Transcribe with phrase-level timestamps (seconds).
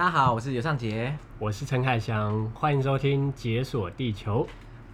[0.00, 4.44] 大家好，我是尤尚杰，我是陈凯翔，欢迎收听《解锁地球》。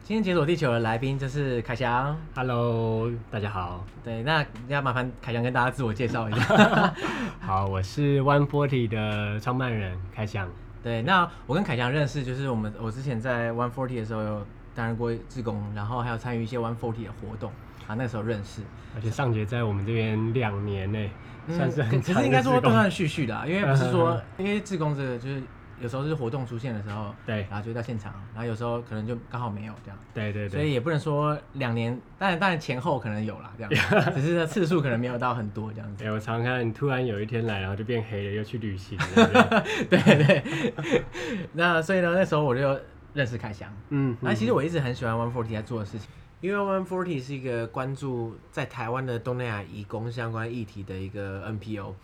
[0.03, 3.85] 今天解锁地球的来宾就是凯翔，Hello，大家好。
[4.03, 6.93] 对，那要麻烦凯翔跟大家自我介绍一下。
[7.41, 10.51] 好，我是 One Forty 的创办人凯翔。
[10.83, 14.45] 对，那我跟凯翔认识，就是我们我之前在 One Forty 的时候有
[14.75, 17.53] 担任过志工，然后还有参与一些 One Forty 的活动
[17.87, 18.61] 啊，那个时候认识。
[18.97, 21.13] 而且尚杰在我们这边两年内，
[21.55, 25.43] 算是很，其实应该说断断续续的，因为不是说因为志工这个就是。
[25.79, 33.73] 有时候是活动出现的时候，对，然后就到现场，然后有时候可能就刚好没有这样，对对对，所以也不能说两年，当然当然前后可能有啦，这样，
[34.17, 36.03] 只是次数可能没有到很多这样子。
[36.03, 38.99] 哎，我常看你突然有一天来，然后就变黑了，又去旅行，
[39.91, 41.05] 对对。
[41.53, 42.81] 那所以呢，那时候我就
[43.13, 46.09] 认识凯翔，嗯，那其实我一直很喜欢 One Forty 在做的事情，
[46.41, 51.95] 因为 One Forty 是一个关注在台湾的东南亚移工相关议题的一个 NPO，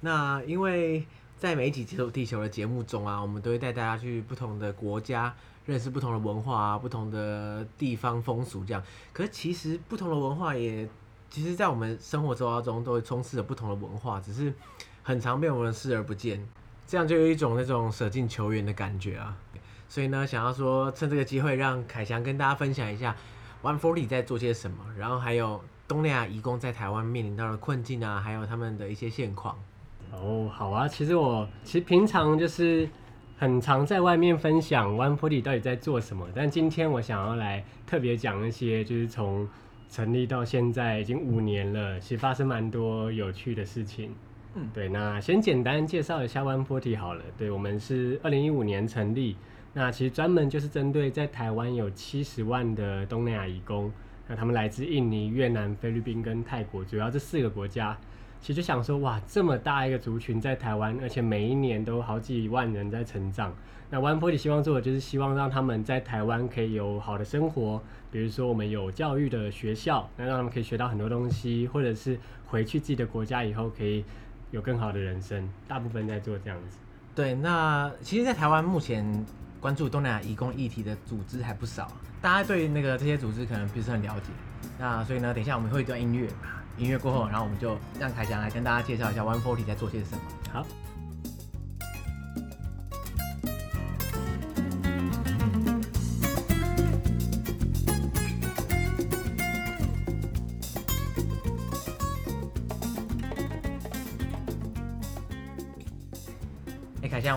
[0.00, 1.06] 那因为。
[1.38, 5.34] 在每一集《解锁地球》的节目中啊，我们都会带大家去不同的国家，
[5.66, 8.80] 认识不同的文化啊，不同的地方风俗这样。
[9.12, 10.88] 可是其实不同的文化也，
[11.28, 14.54] 其实，在我们生活周遭中都会充斥着不同的文化，只是
[15.02, 16.46] 很常被我们视而不见。
[16.86, 19.36] 这样就有一种那种舍近求远的感觉啊。
[19.88, 23.16] 所以呢，想要说趁这个机会，让凯翔跟大家分享一下
[23.62, 29.56] One Forty 在做些什么，然后还有东南亚移工在台湾面临到的困境啊，还有他们的一些现况。
[30.12, 32.88] 哦，好啊，其实我其实平常就是
[33.38, 39.48] 很常在外面分享 One Forty 到底在做什么，但今天我想要来特别讲一些，就是从
[39.88, 44.14] 成立到现在已经五年了，其实发生蛮多有趣的事情。
[44.54, 47.22] 嗯，对，那先简单介绍一下 One Forty 好了。
[47.38, 49.36] 对，我们是二零一五年成立，
[49.74, 53.90] 那其实专门就是针对在台湾有七十万的东南亚移工，
[54.28, 57.96] 那他们来自印尼、越南、菲律宾跟泰国，主要这四个国家。
[58.40, 63.54] 其实就想说，哇，这么大一个族群在台湾，而且每一年都好几万人在成长。
[63.88, 74.04] 那 One Forty 希望做的就是希望让他们在台湾可以有好的生活，比如说我们有教育的学校，那让他们可以学到很多东西，或者是回去自己的国家以后可以
[74.50, 75.48] 有更好的人生。
[75.68, 76.78] 大部分在做这样子。
[77.14, 79.24] 对，那其实，在台湾目前
[79.62, 81.90] 关注东南亚移工议题的组织还不少，
[82.20, 84.26] 大家对那个这些组织可能不是很了解。
[84.76, 86.28] 那所以呢，等一下我们会一段音乐。
[86.78, 90.22] 音乐过后，然后我们就让凯翔来跟大家介绍一下 One Forty 在做些什么。
[90.52, 90.66] 好。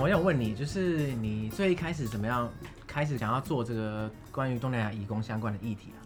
[0.02, 2.50] 我想问你，就是你最一开始怎么样
[2.86, 6.00] 开始想要做这个关于东南亚移工相关的议题啊？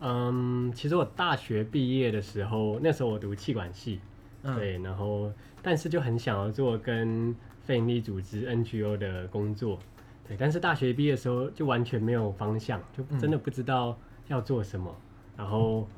[0.00, 4.00] 嗯，其实我大学毕业的时候，那时候我读气管系，
[4.42, 9.78] 嗯、对，然后但是就很想要做跟非营利组织 NGO 的工作，
[10.26, 15.04] 对，但是大学毕业的时候就完全没有方向，就真的不知道要做什么，嗯、
[15.38, 15.88] 然后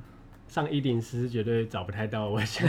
[0.50, 2.66] 上104是绝对找不太到我想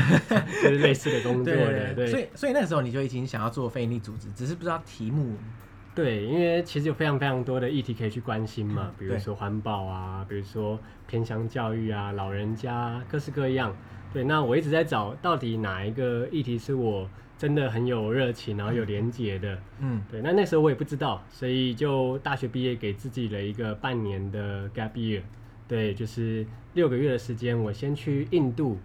[0.63, 5.35] 就是类似的工作的，对，所以所以那个时候你就已经想要做非营利组织，只是不知道题目。
[5.93, 13.75] 对，因为其实有非常非常多的议题可以去关心嘛，比如说环保啊，比如说偏乡教育啊，老人家各式各样。
[14.13, 19.57] 对，那我一直在找到底哪一个议题是我真的很有热情，然后有连结的。
[19.79, 25.21] 嗯，对，那那时候我也不知道，所以就大学毕业给自己了一个半年的 gap year，
[25.71, 28.77] 对，就是六个月的时间，我先去印度，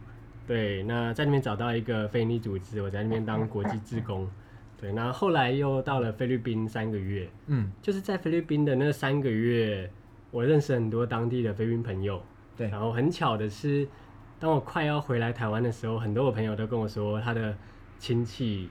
[0.47, 4.31] 对，那在那边找到一个非营利组织，我在那边当国际志工。
[4.81, 9.91] 对，那后后来又到了菲律宾三个月，嗯，就是在菲律宾的那三个月，
[10.31, 12.23] 我认识很多当地的菲律宾朋友，
[12.57, 13.89] 对，然后很巧的是，
[14.39, 17.57] 当我快要回来台湾的时候，很多我朋友都跟我说，他的
[17.99, 18.69] 亲戚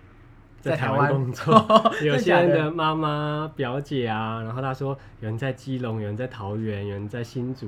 [0.61, 1.53] 在台湾工作，
[2.01, 7.67] 有些人的妈妈、表姐啊，然后他说有人在基隆，有人在桃园，有人在新竹，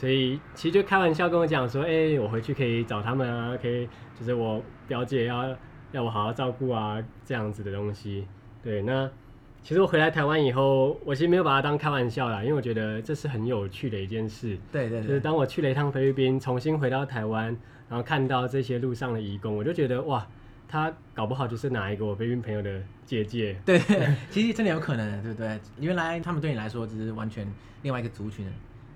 [0.00, 3.86] 所以其实就开玩笑跟我讲说，哎，我回去可以找他们啊，可以，
[4.18, 5.54] 就是我表姐要。
[5.92, 8.24] 要我好好照顾啊，这样子的东西。
[8.62, 9.10] 对，那
[9.60, 14.56] 其实我回来台湾以后，我其实没有把它当开玩笑啦，因为我觉得这是很有趣的一件事。
[14.70, 15.08] 对对对。
[15.08, 17.46] 就是当我去了一趟菲律宾，重新回到台湾，
[17.88, 20.24] 然后看到这些路上的移工，我就觉得哇，
[20.68, 23.60] 他搞不好就是哪一个我菲律宾朋友的姐姐。
[23.66, 23.80] 对，
[24.30, 25.58] 其实真的有可能，对不对？
[25.80, 27.44] 原来他们对你来说只是完全
[27.82, 28.46] 另外一个族群，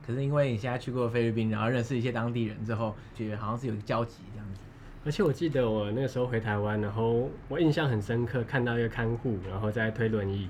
[0.06, 4.60] 可是因为你现在去过菲律宾，然后认识一些当地人之后，觉得好像是有一个交集这样子。
[5.04, 10.48] 而且我记得我那个时候回台湾，然后我印象很深刻，看到一个看护，然后在推轮椅。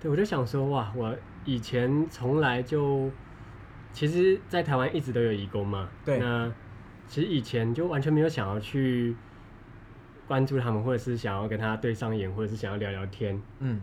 [0.00, 1.14] 对，我就想说，哇，我
[1.44, 3.10] 以前从来就，
[3.92, 5.88] 其实，在台湾一直都有义工嘛。
[6.04, 6.18] 对。
[6.18, 6.52] 那
[7.06, 9.14] 其实以前就完全没有想要去
[10.26, 13.40] 关注他们，或者是想要跟他对上眼，或者是想要聊聊天。
[13.58, 13.80] 嗯，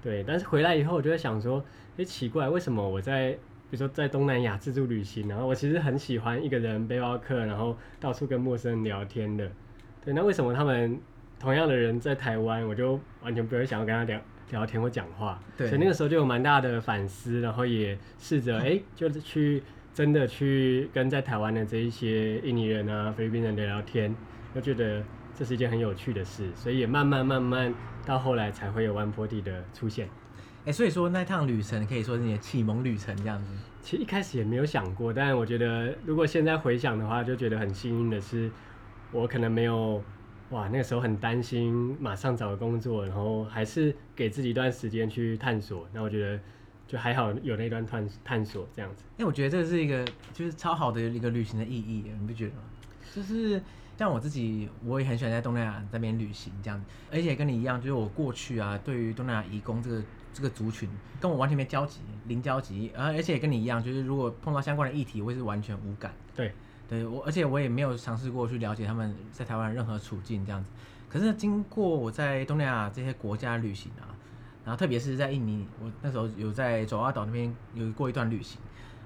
[0.00, 0.24] 对。
[0.24, 1.64] 但是回来以后，我就在想说，
[1.96, 3.36] 哎，奇怪，为什么我在
[3.72, 9.50] 比如说在东南亚自助旅行，然后我其实很喜欢一个人背包客，然后到处跟陌生人聊天的。
[10.04, 11.00] 对，那为什么他们
[11.40, 14.20] 同样的人在台湾，我就完全不会想要跟他聊
[14.50, 15.40] 聊天或讲话？
[15.56, 15.68] 对。
[15.68, 19.62] 所以那个时候就有蛮大的反思， 然后也试着哎，就是去
[19.94, 24.14] 真的去跟在台湾的这一些印尼人啊、菲律宾人聊聊天，
[24.52, 25.02] 我觉得
[25.34, 27.72] 这是一件很有趣的事，所以也慢慢慢慢
[28.04, 30.10] 到后来才会有 One-Forty 的出现。
[30.64, 33.50] 哎，所以说那趟旅程可以说是你的启蒙旅程这样子。
[33.82, 38.48] 其实一开始也没有想过，但我觉得如果现在回想的话，就觉得很幸运的是，
[39.10, 40.02] 我可能没有
[40.50, 45.88] 哇，那个时候很担心马上找个工作，然后还是给自己一段时间去探索。
[45.92, 46.38] 那我觉得
[46.86, 49.02] 就还好有那段探探索这样子。
[49.16, 52.62] 因为我觉得这是一个就是超好的一个旅行的意义，你不觉得吗？
[53.14, 53.60] 就是。
[53.98, 60.88] 像我自己，我也很喜欢在东南亚那边旅行这样子，而且跟你一样，就是我过去啊，对于东南亚移工这个这个族群，
[61.20, 66.12] 跟我完全没交集，零交集，而而且也跟你一样，就是如果碰到相关的议题，我也是完全无感。
[66.34, 66.52] 对，
[66.88, 70.70] 对我，而且我也没有尝试过去了解他们在台湾任何处境这样子。
[71.08, 74.10] 可是经过我在东南亚这些国家旅行啊，
[74.64, 78.58] 然后特别是在印尼，我那时候有在爪哇岛那边有过一段旅行，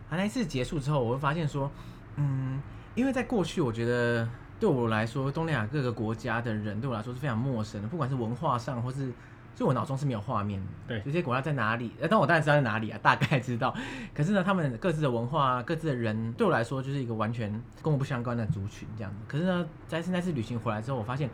[0.09, 1.71] 啊，那一次结束之后，我会发现说，
[2.17, 2.61] 嗯，
[2.95, 4.29] 因为在过去我觉得。
[4.59, 9.13] 对我来说，东南亚各个国家的人对我来说是非常陌生的，不管是文化上，或是
[9.57, 10.67] 就我脑中是没有画面的。
[10.87, 11.91] 对，这些国家在哪里？
[12.11, 13.75] 但我当然知道在哪里啊，大概知道。
[14.15, 17.51] 可是呢，他们各自的文化、各自的人，对我来说就是一个完全
[17.83, 19.17] 跟我不相关的族群这样子。
[19.27, 21.31] 可是呢，在现在次旅行回来之后，我发现，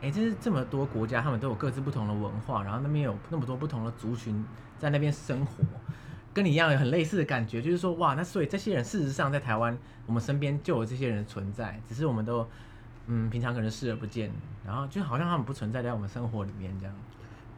[0.00, 4.42] 哎，这是这么多国家，他们都有各自不同的文化，然后那边有那么多不同的族群
[4.78, 5.62] 在那边生活。
[6.32, 12.46] 跟你一样有很类似的感觉，就是说哇，那所以这些人事实上在台湾，我们身边就有这些人的存在，只是我们都
[13.06, 14.30] 嗯平常可能视而不见，
[14.64, 16.94] 然后就好像他们不存在在我们生活里面这样。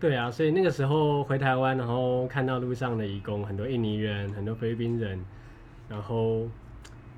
[0.00, 5.18] 对啊，所以那个时候回台湾，然后看到路上的移工，很多印尼人，很多菲律宾人，
[5.88, 6.48] 然后。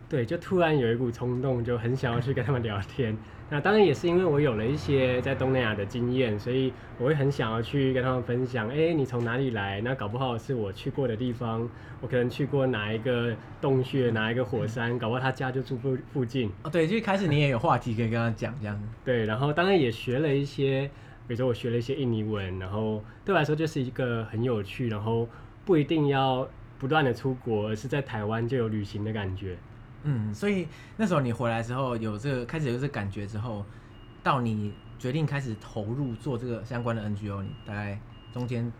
[0.08, 3.16] 对，就突然有一股冲动，就很想要去跟他们聊天。
[3.48, 8.68] 那当然也是因为我有了一些在东南亚的经验，所以我会很想要去跟他们分享。
[8.70, 9.80] 哎，你从哪里来？
[9.82, 16.50] 那搞不好是我去过的地方，我可能去过哪一个洞穴，哪一个火山，搞不好他家就住附附近。
[16.64, 18.76] 哦，对，就一开始你也有话题可以跟他讲这样。
[19.04, 20.90] 对，然后当然也学了一些，
[21.30, 25.28] 比如说我学了一些印尼文，然后对我来说就是一个很有趣，然后
[25.64, 26.44] 不一定要
[26.76, 29.56] 不断的出国，而是在台湾就有旅行的感觉。
[30.02, 30.66] 嗯，所以
[30.96, 33.64] 那时候你回来之后有这个开始有这个感觉之后，
[34.24, 37.96] 到你决定开始投入做这个相关的 NGO，你大概
[38.32, 38.72] 中间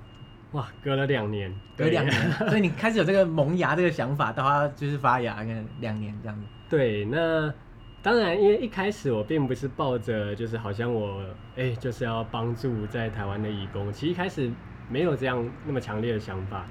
[0.51, 6.45] 哇隔了两年，隔两年，所以你开始有这个萌芽这个想法，到它就是发芽，跟两年这样子。
[6.69, 7.55] 对，那
[8.03, 11.23] 当然，因为一开始我并不是抱着就是好像我
[11.57, 14.51] 哎、欸、就是要帮助在台湾的义工，其实一开始
[14.89, 16.67] 没有这样那么强烈的想法，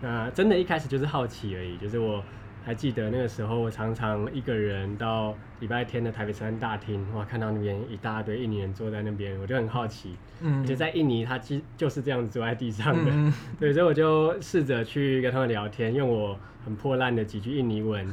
[0.00, 2.22] 那真的一开始就是好奇而已，就是我。
[2.64, 10.14] 还记得那个时候，我常常一个人到礼拜天的台北山大厅，哇，看到那边一大堆印尼人坐在那边，我就很好奇。
[10.40, 13.10] 嗯，就在印尼，他其实就是这样子坐在地上的。
[13.12, 18.06] 嗯、 对，所以我就试着去跟他们聊天，用我很破烂的几句印尼文。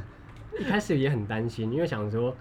[0.59, 2.35] 一开始也很担心，因为想说，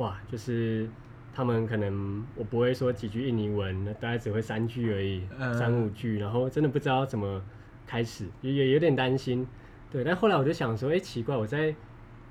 [0.00, 0.88] 哇，就是
[1.34, 7.42] 他们可能我不会说几句印尼文，大概只会三句而已，嗯、三五句，然后真的不知道怎么
[7.86, 9.46] 开始，也也有点担心。
[9.90, 11.74] 对，但后来我就想说，哎，奇怪，我在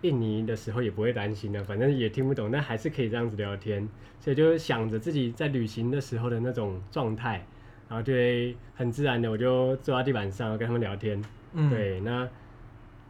[0.02, 3.88] 印尼的时候也不会担心的，反正也听不懂，但还是可以这样子聊天，
[4.20, 7.46] 所以就想着自己在旅行的时候的那种状态，
[7.88, 11.22] 然后就会很自然的，我就坐在地板上跟他们聊天。
[11.54, 12.28] 嗯，对，那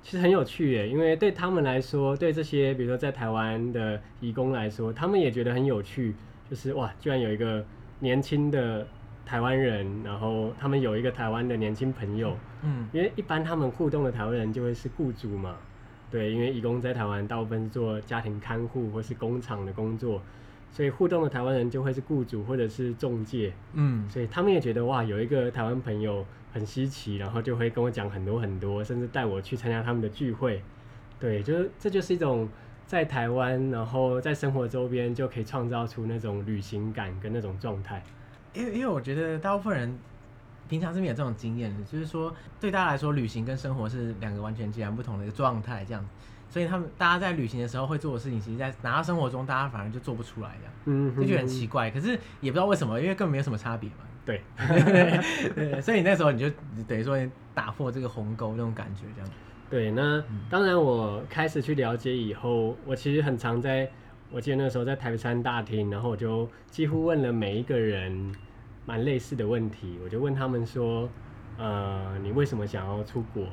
[0.02, 6.16] 其实很有趣耶，因为对他们来说，对这些比如说在台湾的移工来说，他们也觉得很有趣，
[6.50, 7.66] 就是哇，居然有一个
[8.00, 8.88] 年轻的。
[9.26, 15.56] 台湾人，然后他们有一个台湾的年轻朋友，嗯，因为一般他们互动的台湾人就会是雇主嘛，
[16.10, 20.20] 对，因为移工在台湾大部分是做家庭看护或是工厂的工作，
[20.72, 30.62] 所以互动的台湾人就会是雇主或者是中介，嗯，所以他们也觉得哇，有一个台湾朋友很稀奇，然后就会跟我讲很多很多，甚至带我去参加他们的聚会，
[31.20, 32.48] 对，就是这就是一种
[32.86, 38.04] 在台湾，然后在生活周边就可以创造出那种旅行感跟那种状态。
[38.54, 40.00] 因为因为我觉得大部分人
[40.68, 46.08] 平常是没有这种经验的，就是说对大家来说，旅行跟生活是两个完全截然不同的一个状态，这样，
[46.50, 51.90] 所以他们大家在旅行的时候会做的事情，其实在拿到生活中，大家反而就做不出来，这样，嗯，就觉得很奇怪。
[51.92, 53.98] 可是也不知道为什么，因为根本没有什么差别嘛。
[54.26, 54.42] 对，
[55.56, 56.50] 对，所以你那时候你就
[56.88, 59.32] 等于说你打破这个鸿沟那种感觉，这样。
[59.70, 63.90] 对，那当然我开始去了解以后，我其实很常在。
[64.32, 68.32] 我记得那时候在台北山大厅，然后我就几乎问了每一个人
[68.86, 71.10] 蛮类似的问题，我就问他们说，
[71.58, 73.48] 呃，你为什么想要出国？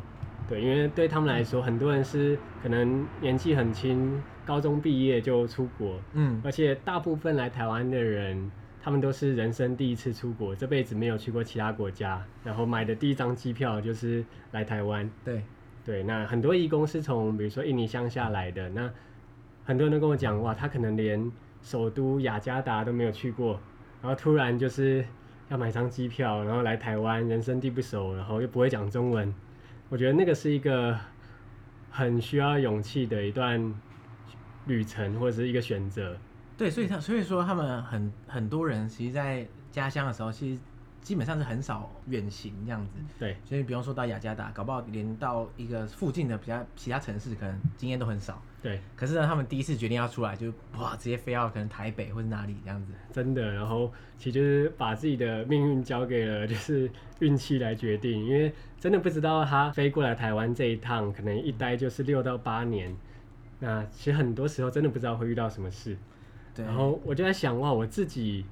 [0.49, 8.51] 对，因为对他们来说，很多人是可能年纪很轻，高中毕业就出国，嗯，而且大部分来台湾的人，
[8.81, 15.11] 他们都是人生第一次出国，这辈子没有去过其他国家，然后买的第一张机票就是来台湾。
[15.25, 15.43] 对，
[15.85, 18.91] 对，那很多义工是从比如说印尼乡下来的，那。
[19.69, 21.29] 很多人都跟我讲，哇，他可能连
[21.61, 23.59] 首都雅加达都没有去过，
[24.01, 25.05] 然后突然就是
[25.49, 29.35] 要买张机票，然后来台湾，人生地不熟，然后又不会讲中文，
[29.89, 30.99] 我觉得那个是一个
[31.91, 33.75] 很需要勇气的一段
[34.67, 36.17] 旅程或者是一个选择。
[36.57, 40.61] 对，所以他所以说他们很很多人其实，在家乡的时候，其实。
[41.07, 48.43] 基本上是很少远行这样子，对，所以比方说到雅加达，搞不好连到一个附近的比较其他城市，可能经验都很少。
[48.61, 52.93] 对，可是呢，他们第一次决定要出来就，就哇，直接飞到可能台北或者哪里这样子。
[53.13, 62.93] 真的，然后其实就是把自己的命运交给了就是运气来决定，因为真的不知道他飞过来台湾这一趟，可能一待就是六到八年。
[63.61, 65.97] 那其实很多时候真的不知道会遇到什么事。
[66.53, 68.45] 对，然后我就在想，哇，我自己。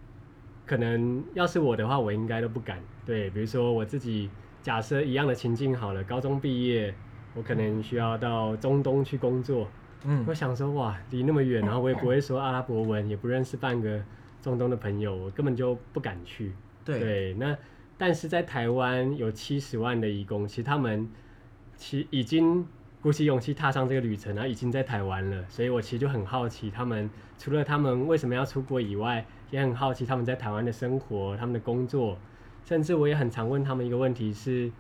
[0.66, 2.80] 可能要是我的话，我应该都不敢。
[3.04, 4.30] 对，比如说我自己
[4.62, 6.94] 假设一样的情境好了，高中毕业，
[7.34, 9.68] 我可能需要到中东去工作。
[10.04, 14.02] 嗯，我想说哇，离那么远，然后我也不会说阿拉伯文，也不认识半个
[14.40, 16.52] 中东的朋友，我根本就不敢去。
[16.82, 17.54] 对，对，那
[17.98, 21.06] 但是在台湾有七十万的义工，其实他们
[21.76, 22.66] 其已经
[23.02, 29.26] 鼓起勇气踏上这个旅程，然后已经在台湾了，所以我其实就很好奇，他们除了他们为什么要出国以外。
[29.50, 32.18] 也很好奇他们在台湾的生活，他们的工作，
[32.64, 34.70] 甚至我也很常问他们一个问题是，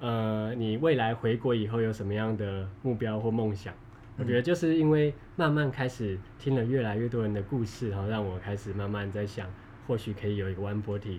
[0.00, 3.72] 呃，你未来回国以后有什么样的目标或梦想？
[4.16, 9.48] 我觉得就是因为慢慢开始听了越来越多人的故事，然后让我开始慢慢在想，
[9.88, 11.18] 或许可以有一个 One Forty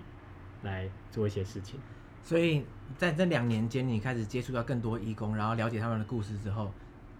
[0.62, 1.78] 来做一些事情。
[2.22, 2.64] 所以
[2.96, 6.72] 在这两年间，你开始接触到更多义工，然后了解他们的故事之后，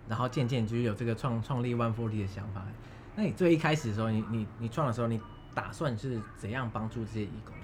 [0.09, 2.67] 然后渐渐就有这个创创立 One Forty 的想法。
[3.15, 5.21] 那你最一开始的时候，你你你创的时候，你
[5.57, 7.55] 打算是怎样帮助这些义工？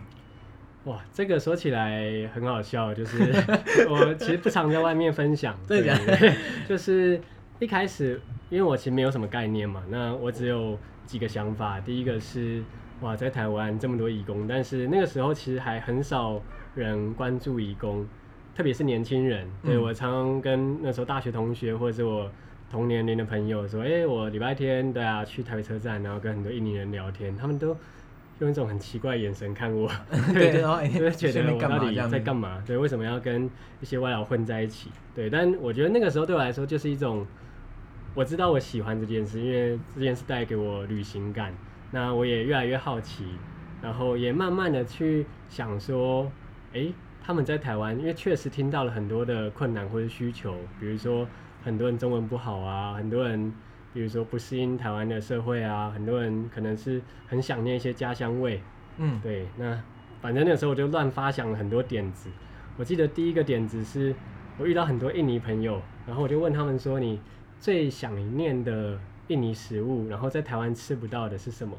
[0.91, 3.19] 哇，这个说起来很好笑，就是
[3.87, 5.87] 我其实不常在外面分享，对，
[6.67, 7.21] 就是
[7.59, 8.19] 一开始，
[8.49, 11.79] 因为我其实没有什么概念嘛，那我只有几个想法。
[11.81, 12.65] 第一个是，
[13.03, 16.41] 哇，在台湾这么多义工，但是那个时候其实还很少
[16.75, 18.07] 人关注义工，
[18.55, 19.47] 特别是年轻人。
[19.63, 22.31] 对，我常常跟那时候大学同学或者是我。
[22.73, 27.77] 同年龄的朋友说：“哎、欸，我礼拜天对啊，去台北车站，然后跟很多印尼人聊天，他们都
[28.39, 29.87] 用一种很奇怪的眼神看我，
[30.33, 32.65] 对，就会觉得我到底在干嘛？
[32.67, 33.45] 对，为什么要跟
[33.83, 34.89] 一些外劳混在一起？
[35.15, 37.27] 对，但我觉得那个时候对我来说就是一种，
[38.15, 41.53] 我知道我喜欢这件事，因为这件事带给我旅行感。
[41.91, 43.27] 那我也越来越好奇，
[43.83, 46.25] 然后也慢慢的去想说，
[46.73, 51.29] 哎、欸，他们在台湾，因为确实听到了很多的困难或者需求，比如说。”
[51.63, 53.53] 很多人中文不好啊，很多人
[53.93, 58.61] 比如说不适应台湾的社会啊，很多人可能是很想念一些家乡味。
[58.99, 59.81] 嗯，对，那
[60.21, 62.29] 反正那时候我就乱发想了很多点子。
[62.77, 64.15] 我记得第一个点子是
[64.59, 67.21] 我遇到很多印尼朋友，然后我就问他们说：“你
[67.59, 71.77] 最想念的印尼食物，然后在台湾吃不到的是什么？”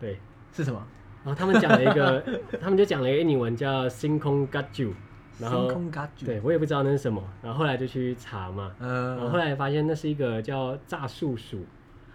[0.00, 0.18] 对，
[0.52, 0.84] 是什么？
[1.24, 2.24] 然后他们讲了一个，
[2.60, 4.92] 他们就讲了一个印尼文叫 “Singkong Gaju”。
[5.42, 5.68] 然后，
[6.24, 11.66] 对，我也不知道那是什么，然后后来就去查嘛，嗯，然后后来发现那是一个叫炸树薯，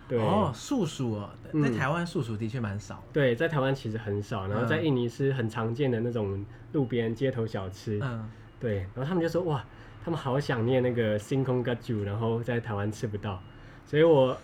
[0.07, 1.29] 对，哦，树薯哦，
[1.61, 8.29] 在台湾树薯的确蛮少，对，在台湾其实很少，然后在印尼是很常见的那种路边街头小吃，嗯，
[8.59, 9.63] 对，然后他们就说哇，
[10.03, 13.41] 他们好想念那个 Singkong Gaju，然后在台湾吃不到，
[13.85, 14.37] 所以我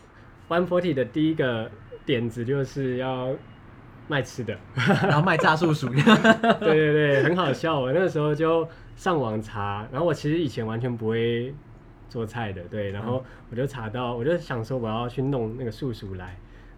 [0.50, 1.72] One Forty 的第一个
[2.06, 3.34] 点子就是要。
[4.08, 5.88] 卖吃的， 然后卖炸树薯，
[6.60, 7.80] 对对对，很好笑。
[7.80, 11.54] 我那个时候就上网查，然后我其实以前完全不会
[12.10, 16.38] 做菜的，对，然后我就查到，我就想说我要去弄那个树薯来，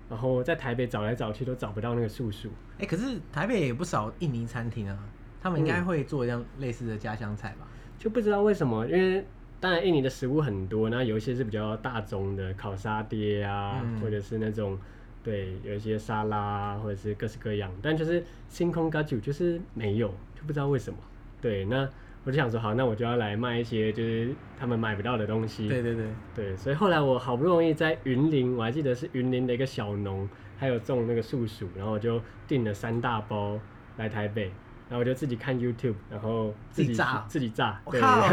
[0.10, 2.50] 然后在台北找来找去都找不到那个树薯。
[2.77, 4.98] 哎、欸，可是台北也不少印尼餐厅啊，
[5.41, 7.67] 他们应该会做一样类似的家乡菜吧？
[7.98, 9.25] 就不知道为什么，因为
[9.60, 14.77] 当然印尼的食物很多，那有一些是比较大众的，烤沙爹啊，嗯、或者是那种。
[15.25, 21.00] 对，有一些沙拉或者是各式各样，但就是 Singkong Gaju 就是没有，就不知道为什么。
[21.41, 21.89] 对，那
[22.24, 24.29] 我就想说，好，那我就要来卖一些就是
[24.60, 25.67] 他们买不到的东西。
[25.67, 26.05] 对对对
[26.36, 30.29] 对，所以后来我好不容易在云林，我还记得是云林的一个小农，
[30.60, 33.60] 还有种那个树薯，然后我就订了三大包
[33.98, 34.51] 来台北，
[34.87, 37.81] 然后我就自己看 YouTube，然后自己炸，自己炸。
[37.85, 38.27] 我靠！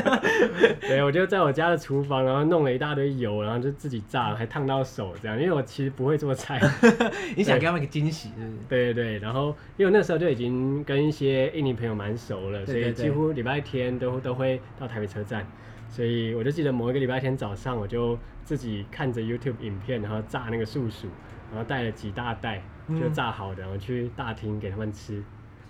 [0.80, 5.38] 对，我就在我家的厨房，然后弄了一大堆油，然后就自己炸，还烫到手这样。
[5.38, 6.58] 因为我其实不会做菜，
[7.36, 8.52] 你想给他们一个惊喜，是不是？
[8.68, 9.18] 对对对。
[9.18, 15.46] 然后因为我那时候就已经跟一些印尼朋友蛮熟了，所以几乎礼拜天都都会到台北车站。
[15.90, 21.08] 所以我就记得某一个礼拜天早上，我就自己看着 YouTube 影片，然后炸那个素薯，
[21.52, 25.22] 然后带了几大袋就炸好的，然后去大厅给他们吃。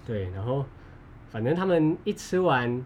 [0.06, 0.64] 对，然后
[1.30, 2.84] 反正他们一吃完，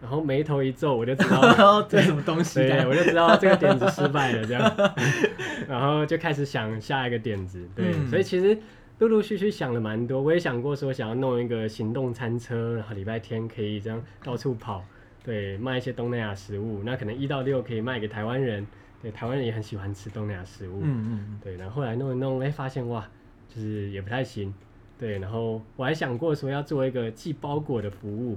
[0.00, 4.90] 然后眉头一皱，我就知道 这是什么东西，对，我就知道这个点子失败了，这样，
[5.68, 8.58] 然后就开始想下一个点子，对，嗯、所以其实
[8.98, 14.84] 陆陆续续想了蛮多，我也想过说想要弄一个行动餐车，然后礼拜天可以这样到处跑，
[15.24, 18.66] 对，卖一些东南亚食物，那可能一到六可以卖给台湾人，
[19.00, 23.08] 对，台湾人也很喜欢吃东南亚食物，嗯嗯，对，然后后来弄一弄，哎，发现哇，
[23.48, 24.52] 就是也不太行。
[25.00, 28.36] 对，然后我还想过说要做一个寄包裹的服务，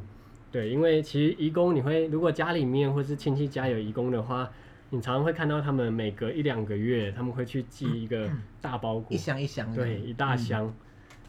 [0.49, 4.49] 对，因为其实移工你会如果家里面或是亲戚家有移工的话，
[4.91, 8.29] 你常常会看到他们每隔一两个月他们会去寄一个
[8.61, 10.73] 大包裹，一箱一箱，对，一大箱，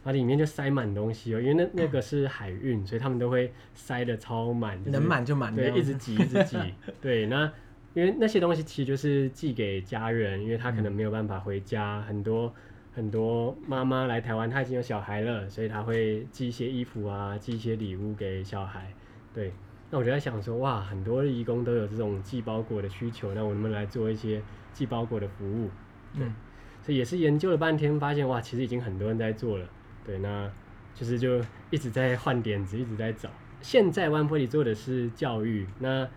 [0.05, 6.57] 它里面就塞满东西哦，因为那那个是海运，所以他们都会塞得超满，能满就满，对，一直挤一直挤，
[7.03, 7.51] 对，那
[7.95, 12.55] 因为那些东西其实就是寄给家人，因为他可能没有办法回家，很多。
[12.95, 18.95] 很多妈妈来台湾，她已经有小孩了，所以她会寄一些衣服啊，寄一些礼物给小孩。
[19.33, 19.53] 对，
[19.91, 24.41] 那我就在想说，哇，很多义工都有这种寄包裹的需求，那我能不能来做一些
[24.73, 25.69] 寄包裹的服务？
[26.17, 26.35] 对，嗯，
[26.83, 29.69] 所以也是研究了半天，发现哇，其实已经很多人在做了。
[30.07, 30.49] 对，那
[30.95, 33.29] 就是就一直在换点子，一直在找。
[33.61, 36.09] 现在 One-Forty 做的是教育，那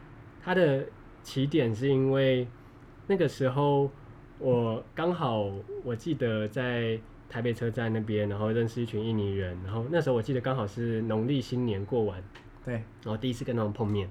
[0.44, 0.86] 它的
[1.24, 2.48] 起点是因为
[3.08, 3.90] 那个时候。
[4.40, 5.52] 我刚好
[5.84, 12.24] 我记得在台北车站那边，然后认识一群印尼人，然后那时候我记得刚好是农历新年过完，
[12.64, 14.08] 对，然后第一次跟他们碰面，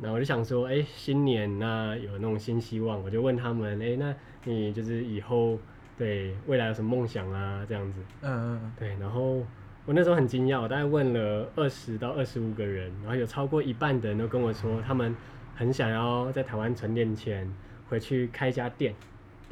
[0.00, 5.58] 然后我就想说，哎，新年那有那种新希望，我就问他们，哎，那你就是以后
[5.98, 7.66] 对未来有什么梦想啊？
[7.68, 9.44] 这样子，嗯嗯，对，然后
[9.84, 15.14] 我那时候很惊讶，我大概问了二十到二十五个人，然后有超过一半的人都跟我说，他们
[15.54, 17.52] 很想要在台湾存点钱，
[17.88, 18.94] 回去开一家店。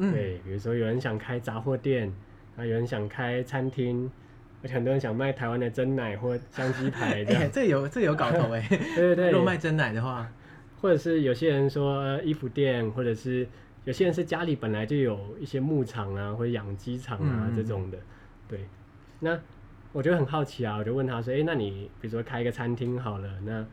[0.00, 2.12] 对，比如说有人想开杂货店，
[2.56, 4.10] 啊，有人想开餐厅，
[4.62, 7.42] 而且很多人想卖台湾的真奶或香鸡排 这样。
[7.42, 8.66] 欸、这有这有搞头哎！
[8.68, 10.30] 对对对，如果卖真奶的话，
[10.80, 13.46] 或者是有些人说衣服店，或者是
[13.84, 17.98] 有些人是家里本来就有一些牧场啊，或者养鸡场啊、嗯、这种的。
[18.48, 18.66] 对，
[19.20, 19.38] 那
[19.92, 23.66] 我就很好奇啊，我就问他说：“哎、欸，那你比如说开一个餐厅好了，那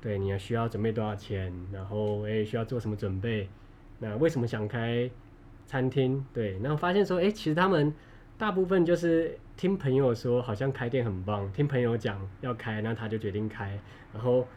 [0.00, 1.52] 对你要需要准备多少钱？
[1.72, 3.48] 然后哎、欸，需要做什么准备？
[3.98, 5.10] 那为什么想开？”
[5.68, 7.92] 餐厅对，然后发现说，哎，其实他们
[8.38, 13.78] 大部分就是听朋友说，好像开店很棒，听朋友讲要开，那他就决定开，
[14.14, 14.48] 然后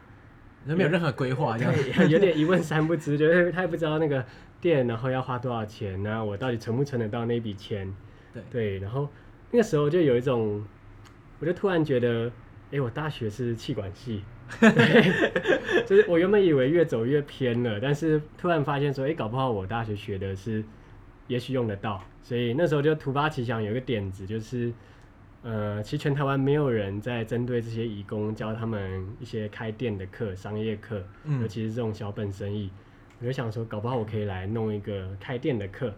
[0.66, 1.66] 都没有任何规划，对，
[2.08, 4.24] 有点一问三不知，就是 他也不知道那个
[4.58, 7.94] 店，然后要花多少钱，然后我到底存不存得到那笔钱？
[8.32, 9.06] 对对，然后
[9.50, 10.64] 那个时候就有一种，
[11.40, 12.32] 我就突然觉得，
[12.70, 14.24] 哎，我大学是气管系，
[14.58, 20.64] 对，就是我原本以为越走越偏了，但是突然发现说，哎，搞不好我大学学的是。
[21.32, 24.70] 也许用得到，所以那时候就突发奇想，有一个点子，就是，
[25.42, 32.70] 呃，其实全台湾没有人在针对这些义工教他们一些开店的课、商业课，嗯、尤其是这种小本生意，
[33.18, 35.94] 我就想说，搞不好我可以来弄一个开店的课。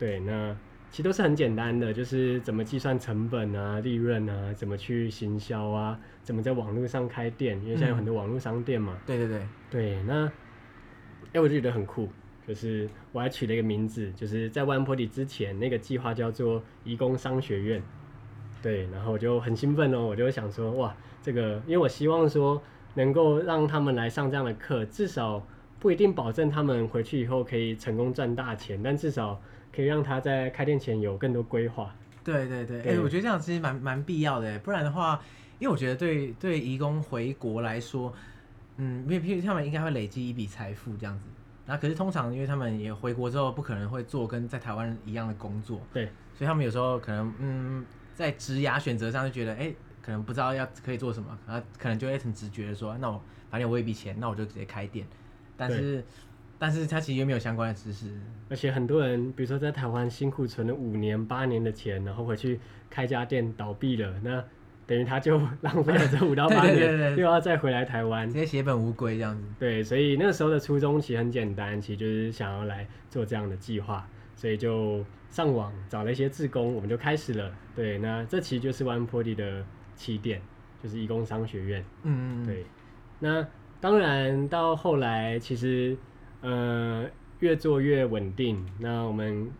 [0.00, 0.56] 对，那
[0.90, 8.98] 其实都是很简单的，就是怎么计算成本啊、利润啊，怎么去行销啊，怎么在网络上开店，因为现在有很多网络商店嘛。
[9.06, 10.26] 对对对，对，那，
[11.32, 12.10] 哎，我就觉得很酷。
[12.46, 17.82] 就是我还取了一个名字，就是在 One-Forty 之前那个计划叫做移工商学院，
[18.62, 22.62] 对，然后我就很兴奋哦，我就想说哇，这个因为我希望说
[22.94, 25.44] 能够让他们来上这样的课，至少
[25.80, 29.40] 不一定保证他们回去以后可以成功赚大钱，但至少
[29.74, 31.94] 可以让他在开店前有更多规划。
[32.22, 35.20] 对对对，哎、欸，我觉得这样其实蛮蛮必要的，不然的话，
[35.58, 38.12] 因为我觉得对对移工回国来说，
[38.76, 41.24] 嗯，因为譬如他们应该会累积一笔财富这样子。
[41.66, 55.04] 那可是通常，因为他们也回国之后，不可能会做跟在台湾一样的工作，对，所以他们有时候可能，嗯，在职涯选择上就觉得，哎、欸，可能不知道要可以做什么，然后可能就会很直觉的说，那我反正我有一笔钱，那我就直接开店。
[55.56, 56.04] 但是，
[56.58, 58.16] 但是他其实又没有相关的知识，
[58.48, 64.44] 而且很多人，比如说在台湾辛苦存了五年、八年的钱，然后回去开家店倒闭了，那。
[64.86, 69.44] 等于他就 浪费了这五到八年，又要再回来台湾，直接血本无归这样子。
[69.58, 77.52] 对，所以那个时候的初衷其实很简单，其实就是想要来做这样的计划，所以就上网找了一些志工，我们就开始了。
[77.74, 80.40] 对，那这其实就是 One-Forty 的起点，
[80.82, 81.84] 就是义工商学院。
[82.04, 82.64] 嗯嗯，对。
[83.18, 83.46] 那
[83.80, 85.96] 当然到后来，其实
[86.42, 87.04] 呃
[87.40, 88.64] 越做越稳定。
[88.78, 89.50] 那我们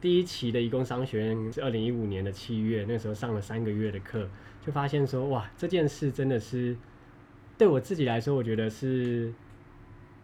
[0.00, 4.28] 第一期的义工商学院是二零一五年的七月，那时候上了三个月的课，
[4.68, 6.76] 就发现说哇，这件事真的是
[7.56, 9.32] 对我自己来说，我觉得是。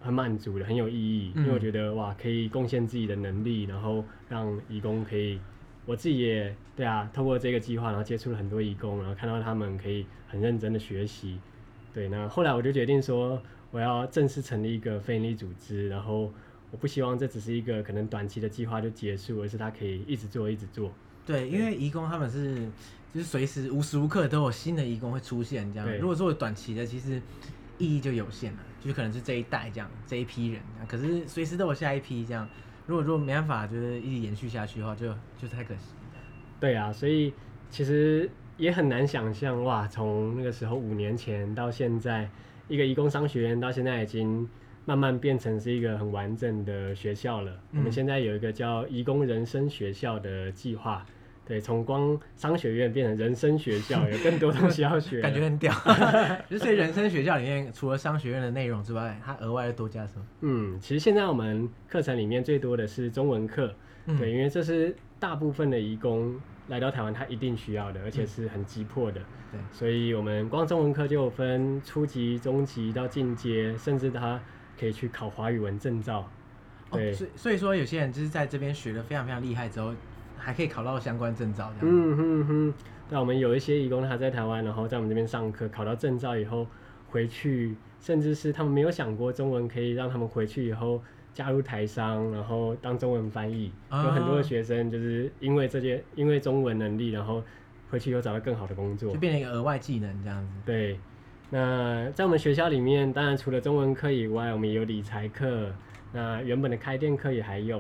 [0.05, 5.41] 很满足的，很有意义，嗯、因为我觉得哇，可以贡献自己的能力，然后让义工可以，
[5.87, 11.39] 我自己也对啊，透过这个计划，然后接触了很多义工，然后看到他们可以很认真的学习，
[11.95, 16.31] 对，那后来我就决定说，我要正式成立一个非营利组织，然后
[16.71, 20.93] 我不希望这只是一个可能短期的计划就结束，而是它可以一直做，一直做。
[21.25, 22.69] 对，因为义工他们是
[23.15, 27.23] 就是随时无时无刻都有新的义工会出现，这样，如果做短期的，其实。
[27.77, 32.49] 意义就有限了，就是可能是这一代这样，这一批人，可是随时都有下一批这样。
[32.87, 35.93] 如果如果没办法，就是一直延续下去的话，就就太可惜。
[36.61, 37.35] 对啊，所以
[37.71, 42.31] 其实也很难想象哇，从那个时候五年前到现在，
[42.69, 44.49] 一个移工商学院到现在已经
[44.85, 47.51] 慢慢变成是一个很完整的学校了。
[47.73, 51.05] 嗯、我们现在有一个叫移工人生学校的计划。
[51.47, 55.71] 对，从光商学院变成人生学校，有更多东西要学，感觉很屌。
[56.49, 60.25] 就是人生学校里面，除了商学院的内容之外，它额外又多加什么？
[60.41, 63.75] 嗯，其实现在我们课程里面最多的是中文课，
[64.07, 66.35] 嗯、对，因为这是大部分的移工
[66.69, 69.21] 来到台湾，他一定需要的，而且是很急迫的。
[69.53, 74.41] 对、嗯，所以我们光中文课就有分初级、中级到进阶，甚至他
[74.81, 76.27] 可以去考华语文证照。
[76.91, 79.93] 对，哦、所以所以说有些人就是在这边学的非常非常厉害之后。
[80.45, 81.97] 还可以考到相关证照，这样。
[81.97, 82.75] 嗯哼哼，
[83.09, 86.67] 那我们有一些义工，他在台湾，然后在我们这边上课，考到证照以后
[87.09, 91.03] 回去，甚至是他们没有想过中文可以让他们回去以后
[91.33, 93.73] 加入台商，然后当中文翻译。
[93.89, 97.43] 哦、有很多的学生就是因为这些，因为中文能力，然后
[97.89, 100.53] 回去又找到更好的工作，就变成一个额外技能这样子。
[100.67, 101.01] 对，
[101.49, 105.73] 那在我们学校里面，当然除了中文课以外，我们也有理财课，
[106.13, 107.79] 那原本的开店课也还有，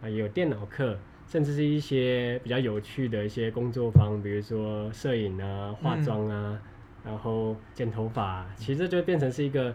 [0.00, 0.96] 啊，也有电脑课。
[1.26, 6.60] 甚至是一些比较有趣的一些工作坊，比如说摄影啊、化妆啊，嗯、
[7.04, 9.74] 然后剪头发，其实就变成是一个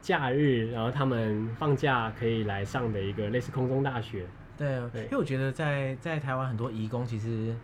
[0.00, 4.24] 假日，然后他们放假可以来上的一个类似空中大学。
[4.56, 7.56] 对，对，因为我觉得在在台湾很多移工其实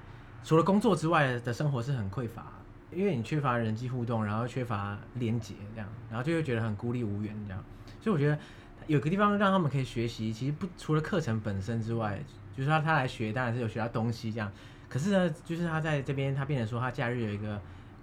[0.43, 2.47] 除了工作之外的生活是很匮乏，
[2.91, 7.63] 因为你缺乏人际互动，然后缺乏连结这样，然后就会觉得很孤立无援这样。
[8.01, 8.37] 所以我觉得
[8.89, 12.21] 有个地方让他们可以学习，其实不除了课程本身之外。
[12.57, 14.51] 就是他他来学，当然是有学到东西这样。
[14.89, 17.61] 可是呢，就是他在这边，他变成说他假日有一个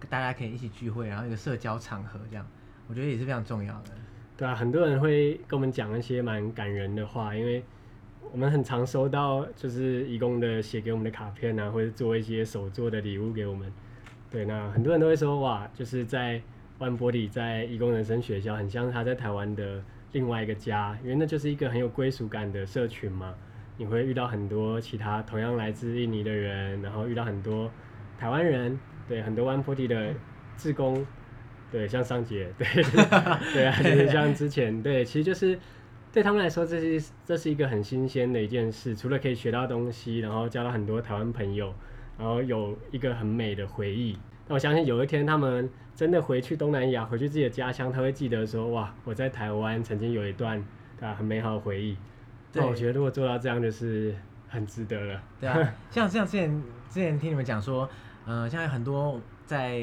[0.10, 2.48] 大家可以一起聚会，然后一个社交场合这样，
[2.88, 3.92] 我觉得也是非常重要的。
[4.38, 7.64] 对啊，很多人会跟我们讲一些蛮感人的话，因为
[8.32, 13.72] 我们很常收到就是义工的写给我们的卡片啊，或者做一些手做的礼物给我们。
[14.30, 16.42] 对，那很多人都会说哇，就是在
[16.80, 23.34] One Body 在义工人生学校，很像他在台湾的另外一个家，因为那就是一个很有归属感的社群嘛。
[23.78, 27.72] 你会遇到很多其他同样来自印尼的人，然后遇到很多
[28.20, 30.14] 台湾人，对，很多140的
[30.58, 31.06] 志工，
[31.72, 32.68] 对，像上节， 对，
[33.54, 35.58] 对啊，就是像之前，对，其实就是
[36.12, 41.72] 对他们来说，这是这是一个很新鲜的一件事，除了可以学到东西，然后交到很多台湾朋友，
[42.18, 44.18] 然后有一个很美的回忆。
[44.48, 50.66] 那我相信有一天他们真的回去东南亚，回去自己的家乡，他会记得说，哇，我在台湾曾经有一段
[51.00, 51.96] 啊很美好的回忆。
[52.58, 54.16] 那我觉得如果做到这样，就是
[54.48, 55.22] 很值得了。
[55.40, 57.90] 对啊，像像之前之前听你们讲说，
[58.26, 59.76] 呃，像很多在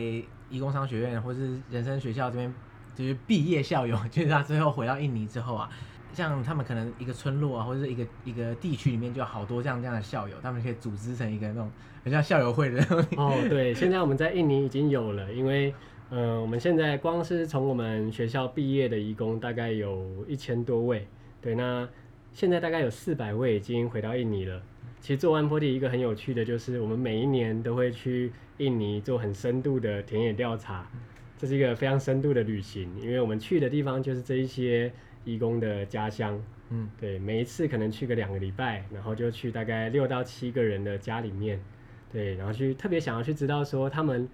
[0.50, 2.52] 移工商学院或是人生学校这边，
[2.94, 5.68] 就是毕业校友， 就是他最后回到印尼之后啊，
[6.12, 11.70] 像他们可能一个村落啊，或者是一个一个地区里面就有好多这样这样的校友，他们可以组织成一个那种
[12.02, 12.82] 很像校友会的。
[13.16, 15.74] 哦，对，现在我们在印尼已经有了，因为
[16.10, 21.06] 呃，我们现在光是从我们学校毕业的移工大概有一千多位，
[21.40, 21.88] 对，那。
[22.34, 24.60] 现在大概有四百位已经回到印尼了。
[25.00, 30.90] 其实做140一个很有趣的就是，我们每一年都会去印尼做很深度的田野调查，
[31.38, 34.92] 这是一个非常深度的旅行，因为我们去的地方就是这一些
[35.24, 36.42] 义工的家乡。
[36.70, 41.60] 嗯，对，每一次可能去个两个礼拜，然后就去大概六到七个人的家里面，
[42.12, 44.28] 对，然后去特别想要去知道说他们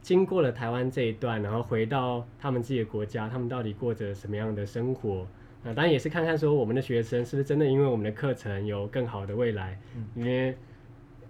[0.00, 5.26] 经过了台湾这一段，然后回到他们自己的国家，他们到底过着什么样的生活。
[5.64, 10.54] 那当然也是看看说我们的学生是不是真的因为我们的课程有更好的未来，嗯、因为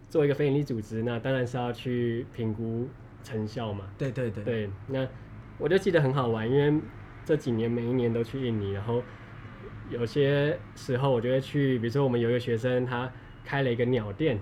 [0.08, 2.88] 做一个非营利组织，那当然是要去评估
[3.22, 3.88] 成效嘛。
[3.96, 4.44] 对对对。
[4.44, 5.06] 对，那
[5.58, 6.80] 我就记得很好玩，因为
[7.24, 9.02] 这几年每一年都去印尼，然后
[9.88, 13.10] 有些时候我就会去，比如说我们有一个学生他
[13.44, 14.38] 开了一个鸟店，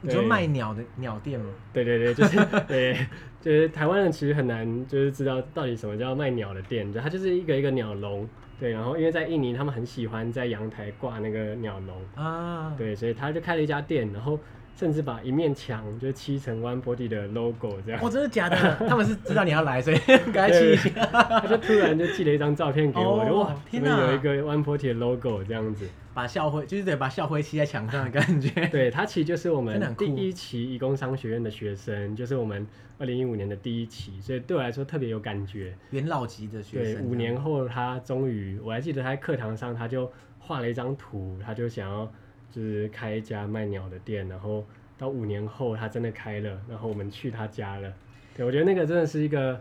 [0.00, 1.50] 你说卖鸟的鸟店吗？
[1.72, 3.06] 对对对，就是 对，
[3.40, 8.28] 就是台湾人其实很难就是知道到底什么叫卖鸟的店，就它就是一个一个鸟笼，
[8.58, 14.38] 对，然后因为在印尼他们很喜欢在阳台挂那个鸟笼啊，对，所以他就开了一家店，然后。
[14.78, 18.00] 甚至把一面墙就漆成 One Forty 的 logo 这样。
[18.00, 18.76] 哦，真的假的？
[18.88, 19.98] 他们是知道你要来，所以
[20.32, 20.90] 赶快漆一下。
[21.04, 25.84] 他就突然就寄了一张照片给我，哦、哇，天哪，有一个 One Forty 的 logo 这样子。
[26.18, 28.50] 把校徽 就是得把校徽漆在墙上的感觉。
[28.66, 32.66] 对，他其实就是我们第一期义工商学院的学生，就是我们
[32.98, 35.72] 二零一五年的第一期，所以对我来说特别有感觉。
[35.90, 36.94] 元老级的学生。
[36.94, 42.12] 对，五年后他终于，我还记得他在课堂上他就画了一张图，他就想要。
[42.50, 44.64] 就是开一家卖鸟的店，然后
[44.96, 47.92] 到五年后他真的开了，然后我们去他家了。
[48.34, 49.60] 对，我觉得那个真的是一个，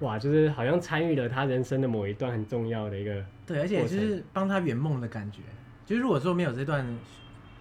[0.00, 3.24] 哇，就是好像参与了他人生的某一段很重要的一个。
[3.46, 5.40] 对，而且就是帮他圆梦的感觉。
[5.88, 6.86] 就是如果说没有这段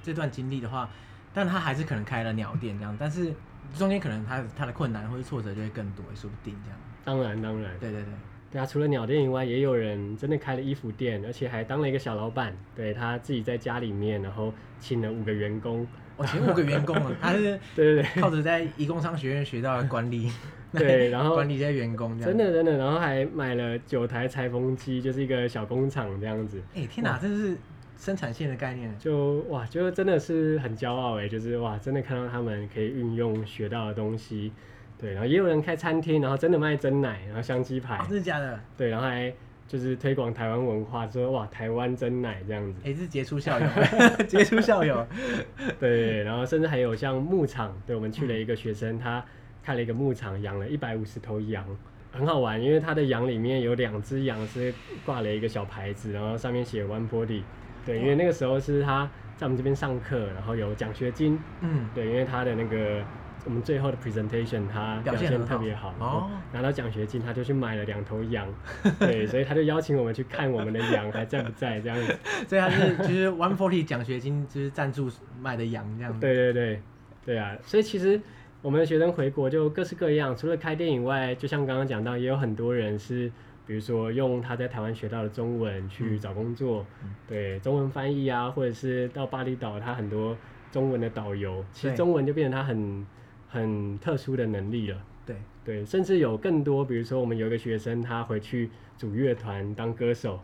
[0.03, 0.89] 这段经历的话，
[1.33, 3.33] 但他还是可能开了鸟店这样，但是
[3.73, 6.77] 中间可能他他的困难或者挫折就会更多，说不定这样。
[7.05, 7.71] 当然，当然。
[7.79, 8.13] 对对对。
[8.49, 12.53] 对啊，除了鸟店以外，也有人真的开了衣服店，而且还当了一个小老板。
[12.75, 15.87] 对，他自己在家里面，然后请了五个员工。
[16.15, 20.31] 我、哦、请五个员工啊， 他是对对对，靠着在移工商学院学到的管理，
[20.71, 22.29] 对，然后管理这些员工这样。
[22.29, 26.57] 真的真的，然后还买了九台裁缝机，就是一个小工厂这样子。
[26.73, 27.55] 哎、欸，天哪，这是
[27.97, 28.93] 生产线的概念。
[28.97, 34.51] 就哇，就真的是很骄傲哎，就是哇，真的看到他们可以运用学到的东西。
[34.99, 38.59] 对，然后也有人开餐厅，然后真的卖真奶，然后香鸡排，哦、真的假的？
[38.75, 39.31] 对，然后还
[39.67, 43.67] 就是推广台湾文化，说哇台湾真奶这样子，也是杰出校友，
[44.27, 45.05] 杰出校友。
[45.79, 49.23] 对，然后甚至还有像牧场，对，我们去了一个学生，他
[49.63, 51.63] 开了一个牧场，养了一百五十头羊，
[52.11, 54.73] 很好玩，因为他的羊里面有两只羊是
[55.05, 57.41] 挂了一个小牌子，然后上面写 One Forty，
[57.87, 63.01] 对，因为那个时候是他在我们这边上课，然后有奖学金，嗯，对，因为他的那个。
[63.45, 68.45] 我们最后的 presentation，他表现特别好，好哦，拿到奖学金，他就去买了两头羊，
[68.99, 72.13] 对，所以他就邀请我们去看我们的羊还在不在这样子，
[72.45, 76.11] 所以他是就是 one forty 奖学金就是赞助买的羊这样。
[76.11, 76.81] 子，对对对，
[77.25, 78.19] 对啊，所以其实
[78.61, 83.31] 我们的学生回国就各式各样，除了开店以外，就像刚刚讲到，也有很多人是，
[83.67, 90.35] 比如说用他在台湾学到的中文去找工作，嗯、对，中文翻译啊，或者是到巴厘岛，他很多
[90.71, 93.05] 中文的导游，其实中文就变成他很。
[93.49, 95.37] 很特殊的能力了，对。
[95.63, 100.41] 对，甚至有更多，比如说我们有一个学生，他回去组乐团当歌手，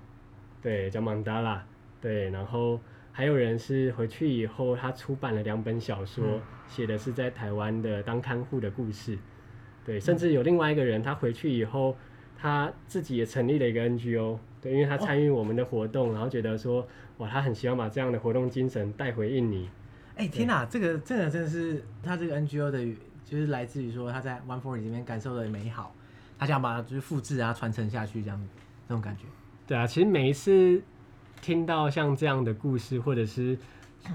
[0.62, 1.66] 对，叫曼达拉，
[2.00, 2.80] 对，然后
[3.12, 9.18] 还有人是回去以后，他出版了两本小说，嗯、写的是在台湾的当看护的故事，
[9.86, 11.98] 对，甚至有另外一个人，他回去以后，
[12.44, 16.86] 他自己也成立了一个 NGO，对，因为他参与我们的活动，哦、然后觉得说，
[17.20, 19.70] 哇，他很希望把这样的活动精神带回印尼。
[20.18, 22.86] 哎、欸，天哪，这个这个真的是他这个 NGO 的，
[23.24, 25.96] 就是来自于说他在 One Forty 这边感受的美好，
[26.38, 28.38] 他想把它就是复制啊，传承下去这样
[28.90, 29.24] 这种感觉。
[29.66, 30.84] 对啊，其实每一次
[31.42, 33.56] 听到像这样的故事，或者是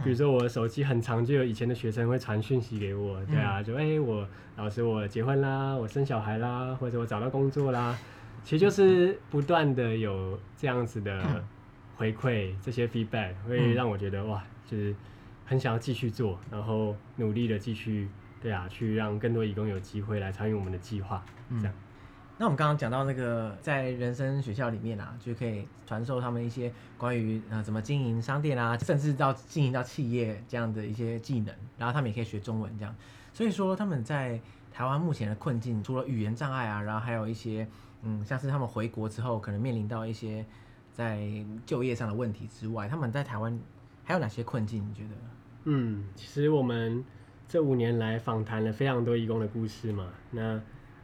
[0.04, 7.98] 比如说我的手机很长就有以前的学生会传讯息给我，对啊，就哎、欸、我老师我结婚啦，我生小孩啦，或者我找到工作啦，
[8.48, 11.44] 其实就是不断的有这样子的
[11.96, 14.94] 回馈，这些 feedback 会让我觉得哇，就是。
[15.44, 18.06] 很想要继续做，然后努力的继续，
[18.38, 21.24] 对啊，去让更多义工有机会来参与我们的计划。
[21.48, 21.74] 嗯，这样。
[22.36, 32.94] 那我们刚刚讲到那个在人生学校里面啊，就可以传授他们一些关于呃怎么经营商店啊，甚至到经营到企业这样的一些技能，然后他们也可以学中文这样。
[33.32, 34.38] 所以说他们在
[34.70, 37.66] 台湾目前的困境，除了语言障碍啊，然后还有一些
[38.02, 40.44] 嗯，像是他们回国之后可能面临到一些
[40.92, 41.28] 在
[41.66, 43.58] 就业上的问题之外，他们在台湾
[44.04, 44.86] 还有哪些困境？
[44.88, 45.14] 你觉得？
[45.64, 47.04] 嗯，其实我们
[47.48, 50.08] 这五年来访谈了非常多义工的故事嘛。
[50.30, 50.60] 那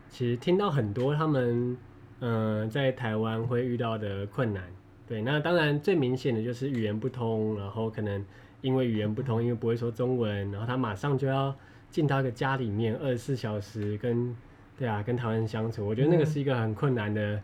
[0.08, 1.76] 其实听到很多他们，
[2.20, 4.62] 嗯、在台湾会遇到的困难。
[5.06, 8.24] 对，那当然最明显的就是语言不通，然后可能
[8.62, 11.54] 因为语言不通，因为不会说中文，然后他马上就要
[11.90, 14.34] 进到一个家里面，二十四小时跟，
[14.78, 15.86] 对啊，跟台湾人相处。
[15.86, 17.40] 我觉得那个是一个很困难的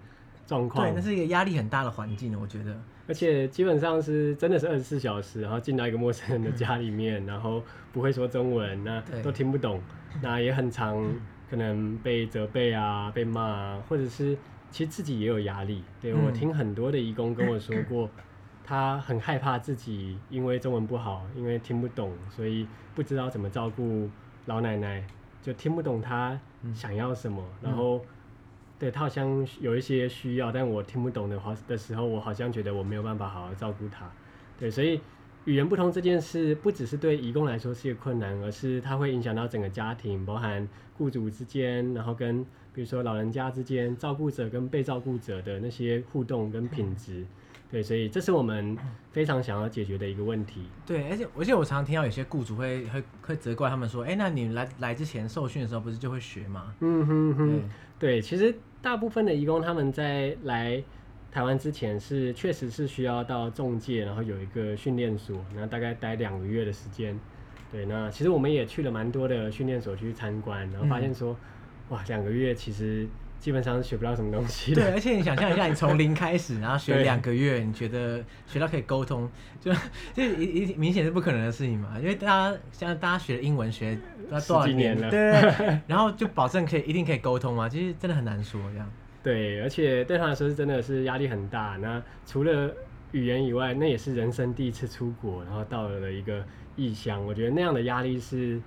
[0.47, 0.87] 状况。
[0.87, 2.77] 对，那是一个压力很大的环境，我觉得。
[3.09, 7.61] 而且基本上是真的是二十四小时，然后进到一个陌生人的家里面， 然后
[7.93, 9.81] 不会说中文，那都听不懂，
[10.23, 11.05] 那也很常
[11.51, 14.37] 可能被责备啊，被骂啊，或者是
[14.71, 15.83] 其实自己也有压力。
[16.01, 18.09] 对，我听很多的义工跟我说过，
[18.65, 24.09] 他很害怕自己因为中文不好，因为听不懂，所以不知道怎么照顾
[24.47, 25.05] 老奶奶，
[25.43, 26.39] 就听不懂他
[26.75, 28.01] 想要什么，然后。
[28.79, 34.11] 对，他好像有一些需要，但我听不懂的话的时候，我好像觉得我没有办法好好照顾他。
[34.59, 34.99] 对，所以
[35.45, 42.43] 语言不通这件事，不只是对移工来说是一个困难，而是它会影响到整个家庭，包含雇主之间，然后跟
[42.73, 47.27] 比如说老人家之间，照顾者跟被照顾者的那些互动跟品质。
[47.71, 48.77] 对，所以这是我们
[49.13, 50.63] 非常想要解决的一个问题。
[50.85, 56.75] 对，而且而且我常常听到有些雇主会会会责怪他们说，哎，那你来来之前受训的时候不是就会学吗？
[56.81, 57.49] 嗯哼哼。
[57.99, 58.53] 对，对，其实
[58.83, 60.83] 大部分的移工他们在来
[61.31, 67.17] 台湾之前是确实是需要到中介，然后有一个训练所，然后大概待两个月的时间。
[67.71, 71.33] 对，那其实我们也去了蛮多的训练所去参观，然后发现说，
[71.89, 73.07] 嗯、哇，两个月其实。
[73.41, 74.75] 基本上是学不到什么东西。
[74.75, 79.73] 对，而且你想象一下，你从零开始，然后学两个月，你觉得学到可以沟通，就
[80.13, 81.99] 就一一明显是不可能的事情嘛。
[81.99, 83.99] 因为大家像大家学英文学
[84.29, 85.33] 多少年了，对，
[85.89, 87.67] 然后就保证可以一定可以沟通吗？
[87.67, 88.87] 其实真的很难说这样。
[89.23, 91.79] 对，而且对他来说是真的是压力很大。
[91.81, 92.71] 那除了
[93.13, 96.45] 语言以外，那也是人生第一次出国，然后到了一个
[96.77, 98.61] 异乡，我觉得那样的压力是。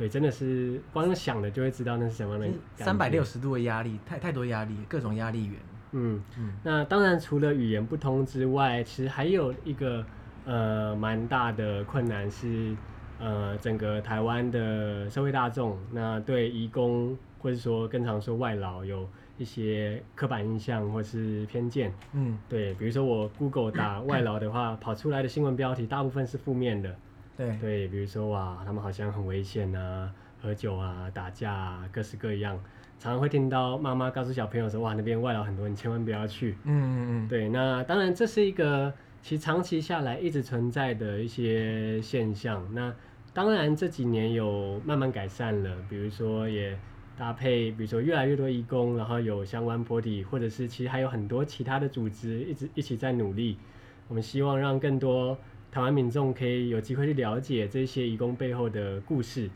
[0.00, 2.48] 对，真的是光想的就会知道那是什么样的
[2.82, 5.60] 三百六十度的压力，太太多压力，各种压力源。
[5.92, 6.54] 嗯嗯。
[6.64, 10.02] 那当然，除了语言不通之外，其实还有一个
[10.46, 12.74] 呃蛮大的困难是，
[13.18, 21.92] 呃，整个台湾的社会大众，那对移工或者说更常说外劳有一些刻板印象或是偏见。
[22.14, 26.96] 嗯，对，比如说我 Google 打外劳的话，跑出来的新闻标题大部分是负面的。
[27.40, 32.60] 对对，比如说哇，他们好像很危险啊，喝酒啊，打架啊，各式各样。
[32.98, 36.58] 常常会听到妈妈告诉小朋友说，哇，那边外劳很多，你千万不要去。
[36.64, 37.28] 嗯嗯嗯。
[37.28, 42.62] 对，那当然这是一个其实长期下来一直存在的一些现象。
[42.74, 42.94] 那
[43.32, 46.78] 当然这几年有慢慢改善了，比如说也
[47.16, 53.56] 搭配，比如说越来越多义工，然后有相关140，或者是其实还有很多其他的组织一直一起在努力。
[54.08, 55.38] 我们希望让更多。
[55.70, 59.48] 台湾民众可以有机会去了解这些移工背后的故事，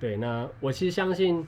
[0.00, 1.46] 对，那我其实相信，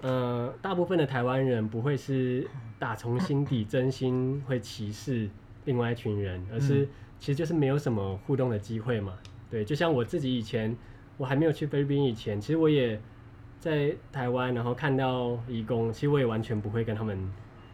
[0.00, 2.44] 呃，大部分的台湾人不会是
[2.78, 5.28] 打从心底真心会歧视
[5.64, 6.88] 另外一群人，而是
[7.20, 9.14] 其实就是没有什么互动的机会嘛，
[9.48, 10.76] 对，就像我自己以前，
[11.16, 13.00] 我还没有去菲律宾以前，其实我也
[13.60, 17.16] 在台湾，然后看到移工，其实我也完全不会跟他们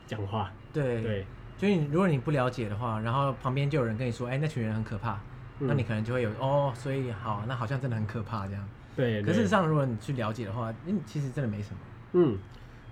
[0.07, 1.24] 讲话，对对，
[1.57, 5.18] 所以如果你不了解的话，然后旁边就有人跟你说，哎，那群人很可怕。
[5.61, 8.68] 那你可能就会有哦，所以好，那好像真的很可怕这样。
[8.94, 11.81] 对，可事实上，如果你去了解的话，嗯，其实真的没什么。
[12.12, 12.38] 嗯，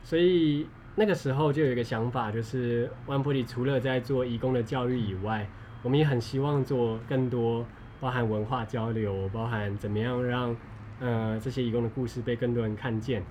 [0.04, 5.48] 所以那个时候就有一个想法，就是 One-Forty 除了在做义工的教育以外，
[5.82, 7.66] 我们也很希望做更多
[8.00, 10.56] 包含文化交流，包含怎么样让
[11.00, 13.22] 呃这些义工的故事被更多人看见。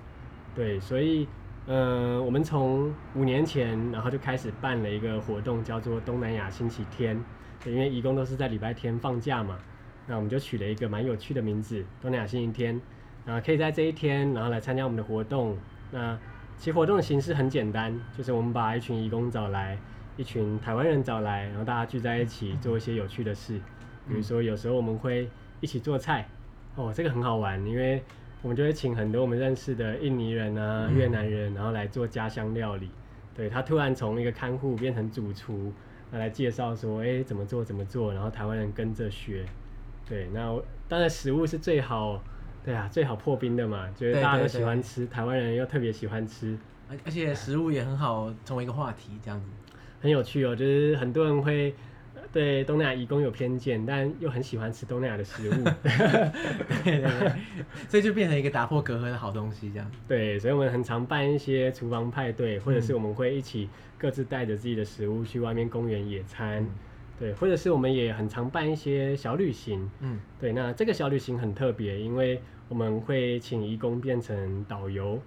[0.54, 1.26] 对，所以
[1.66, 7.22] 呃，我们从五年前，然后就开始办了一个活动，叫做东南亚星期天。
[7.64, 9.58] 因为义工都是在礼拜天放假嘛，
[10.06, 12.80] 那我们就取了一个蛮有趣的名字——东南亚星期天。
[13.24, 15.58] 啊，可以在这一天，然后来参加我们的活动。
[15.90, 16.16] 那
[16.56, 19.76] 其实活动的形式很简单，就是我们把一群义工找来，
[20.16, 23.58] 一群台湾人找来，然后大家聚在一起做一些有趣的事。
[24.08, 25.28] 比如说，有时候我们会
[25.60, 26.28] 一起做菜，
[26.76, 28.00] 哦，这个很好玩，因为
[28.42, 32.90] 我们就会请很多我们认识的印尼人啊、越南人，然后来做家乡料理。
[33.34, 35.72] 对，他突然从一个看护变成主厨。
[36.12, 39.44] 来介绍说，哎、欸，怎么做怎么做，然后台湾人跟着学，
[40.08, 40.56] 对，那
[40.88, 42.22] 当然食物是最好，
[42.64, 46.56] 对啊，最好破冰的嘛，就是大家都喜欢吃，对对对，台湾人又特别喜欢吃，
[46.88, 49.46] 而而且食物也很好成为一个话题，这样子，
[50.00, 51.74] 很有趣哦，就是很多人会。
[52.32, 55.92] 对东南亚移工有偏见，但又很喜欢吃东南亚的食物，对
[56.84, 57.32] 对对，
[57.88, 59.90] 所以就变成一个打破隔阂的好东西，这样。
[60.06, 66.68] 对，所以我们很常办一些厨房派对，或者是我们会一起各自带着自己的食物去外面公园野餐，嗯、
[67.18, 75.20] 对，或者是我们也很常办一些小旅行，嗯，对，那这个小旅行很特别，因为我们会请义工变成导游，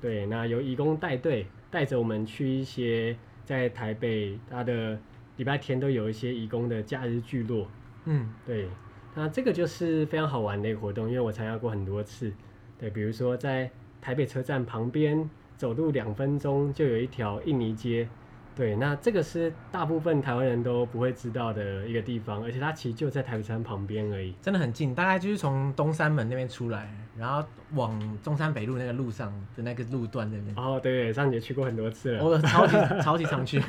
[0.00, 4.98] 对，那由义工带队，带着我们去一些在台北它的。
[5.36, 7.66] 礼拜天都有一些义工的假日聚落，
[8.04, 8.68] 嗯，对，
[9.16, 12.32] 那这个就是非常好玩的一个活动，因为我参加过很多次，
[12.78, 13.68] 对，比如说在
[14.00, 18.08] 台北车站旁边走路两分钟就有一条印尼街。
[18.56, 26.88] 对，那这个是大部分台湾人都不会知道的一个地方，而且它其实就在台北山旁边而已，真的很近，大概就是从东山门那边出来，
[27.18, 30.54] 然后往中山北路那个路上的那个路段那边。
[30.56, 33.60] 哦，对，上节去过很多次了，我超级 超级常去。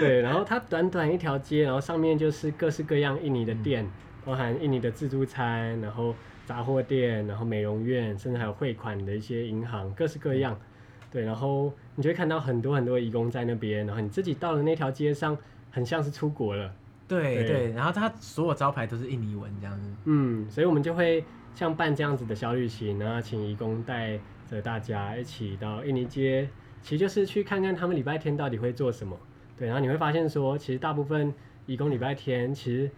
[0.00, 3.90] 对，然后它短短一条街，然后上面就是各式各样印尼的店，嗯、
[4.24, 6.14] 包含印尼的自助餐，然后
[6.48, 10.54] 杂货店，然后美容院，甚至还有汇款的一些银行，各式各样。
[10.54, 10.64] 嗯
[11.10, 15.34] 对，然后你就会看到很多很多义工在那边，然后你自己到了那条街上，
[15.70, 16.70] 很像是出国了。
[17.08, 19.90] 对对，对，然后它所有招牌都是印尼文这样子。
[20.04, 21.24] 嗯，所以我们就会
[21.54, 26.46] 像办这样子的小旅行，然后请义工带着大家一起到印尼街，
[26.82, 29.18] 其实就是去看看他们礼拜天到底会做什么。
[29.56, 31.32] 对，然后你会发现说，其实大部分
[31.64, 32.90] 义工礼拜天其实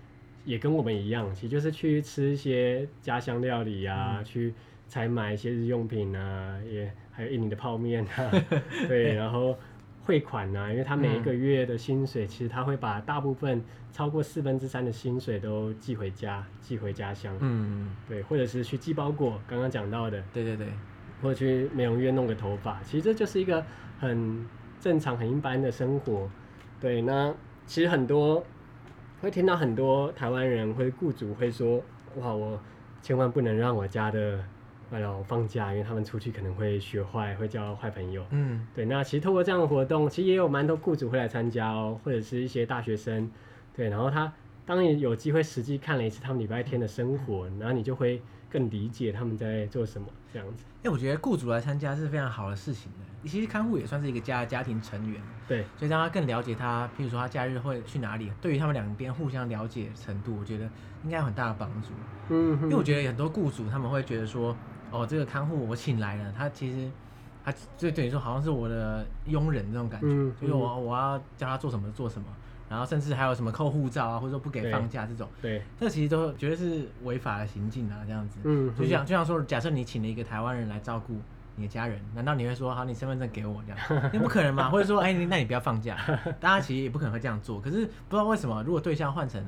[0.45, 4.55] 也跟我们一样，其实就是去吃一些家乡料理啊，嗯、去
[4.89, 8.31] 采买一些日用品啊，也还有印尼的泡面啊，
[8.89, 9.57] 对，然后
[10.03, 13.63] 汇款啊，因为他每一个月的薪水，嗯、其实他会把大部分
[13.93, 17.37] 超过四分之三的薪水都寄回家，寄回家乡。
[17.41, 20.67] 嗯，对，或者是去寄包裹，刚刚讲到的，对对对，
[21.23, 23.65] 或者去美容院弄个头发，其实这就是一个
[23.99, 24.45] 很
[24.81, 26.29] 正常、很一般的生活。
[26.81, 27.33] 对，那
[27.67, 28.45] 其实很多
[29.21, 31.83] 会听到很多台湾人或者雇主会说
[32.17, 32.59] ：“哇，我
[33.03, 34.43] 千万不能让我家的
[34.91, 38.87] 外劳放假，因为他们出去可能会学坏，会交坏朋友。”嗯，对。
[38.87, 43.31] 那其实透过这样的活动，其实也有蛮多雇主会来参加哦，或者是一些大学生。
[43.77, 44.33] 对，然后他
[44.65, 50.65] 当你有机会实际看了一次他们礼拜天的生活，然后你就会更理解他们在做什么这样子。
[50.83, 53.29] 哎，我觉得雇主来参加是非常好的事情的。
[53.29, 60.65] 其实看护也算是一个家家庭成员，对，所以让他更了解他，譬如说他假日会去哪里，对于他们两边互相了解程度，我觉得
[61.05, 61.89] 应该有很大的帮助。
[62.31, 64.57] 嗯，因为我觉得很多雇主他们会觉得说，
[64.91, 66.91] 哦，这个看护我请来了，他其实
[67.45, 72.27] 他就等于说好像是我的佣人这种感觉，嗯，就是我我要教他做什么做什么，
[72.71, 78.39] 然后甚至还有什么扣护照啊，或者说不给放假这种，对，这其实都绝对是违法的行径啊，这样子。
[78.45, 81.21] 嗯，就像就像说，假设你请了一个台湾人来照顾。
[81.57, 83.79] 你的家人，难道你会说好，你身份证给我这样？
[84.15, 84.71] 那不可能嘛？
[84.71, 85.95] 或者说，哎、欸，那你不要放假。
[86.39, 87.61] 大家其实也不可能会这样做。
[87.61, 89.45] 可是不知道为什么，如果对象换成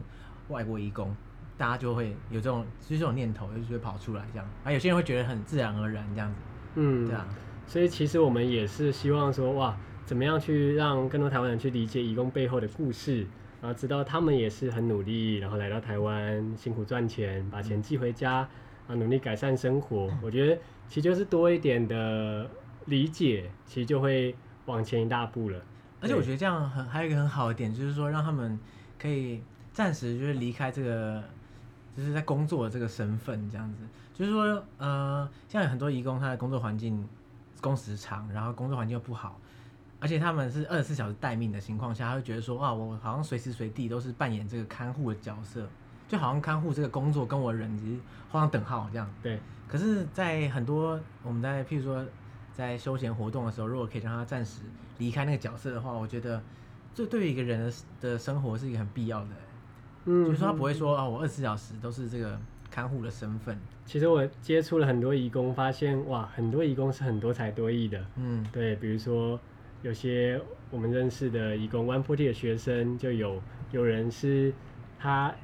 [0.49, 1.17] 外国移工，
[1.57, 4.47] 大家就会有这种就是这种念头，就会跑出来这样。
[4.63, 6.41] 啊，有些人会觉得很自然而然这样子。
[6.75, 7.27] 嗯，对啊。
[7.67, 9.75] 所以其实我们也是希望说，哇，
[10.05, 13.27] 怎么样去让更多台湾人去理解移工背后的故事，
[13.61, 18.49] 然后知道他们也是很努力，然后来到台湾辛苦赚钱，把钱寄回家。
[18.89, 22.51] 啊，努力改善生活，我觉得其实就是多一点的
[22.87, 24.35] 理解，其实就会
[24.67, 25.63] 往前一大步了。
[26.01, 28.59] 而且我觉得这样很还有一个很好的点，就是说让他们
[28.99, 29.41] 可以
[29.73, 31.23] 暂时就是离开这个
[31.97, 33.85] 就是在工作的这个身份，这样子。
[34.13, 37.09] 就是说，呃，像有很多移工，他的工作环境
[37.61, 39.41] 工时长，然后工作环境又不好，
[40.03, 45.67] 而且他们是二十四小时待命的情况下，他会觉得说，哇，我好像随时随地都是扮演这个看护的角色。
[46.09, 47.97] 就好像看护这个工作跟我人其实
[48.31, 49.09] 画上等号这样。
[49.23, 49.39] 对。
[49.67, 52.05] 可是，在很多我们在譬如说
[52.53, 54.61] 在休闲活动的时候，如果可以让他暂时
[54.99, 56.43] 离开那个角色的话，我觉得
[56.93, 59.31] 这对于一个人的的生活是一个很必要的。
[60.05, 60.27] 嗯。
[60.27, 62.39] 就是说他不会说啊，我二十四小时都是这个
[62.71, 63.59] 看护的身份。
[63.87, 68.05] 其实我接触了很多义工，发现哇，很多义工是很多才多艺的。
[68.17, 68.47] 嗯。
[68.53, 69.41] 对，比如说
[69.83, 74.53] 有些我们认识的义工，One Forty 的学生就有有人是
[74.99, 75.35] 他。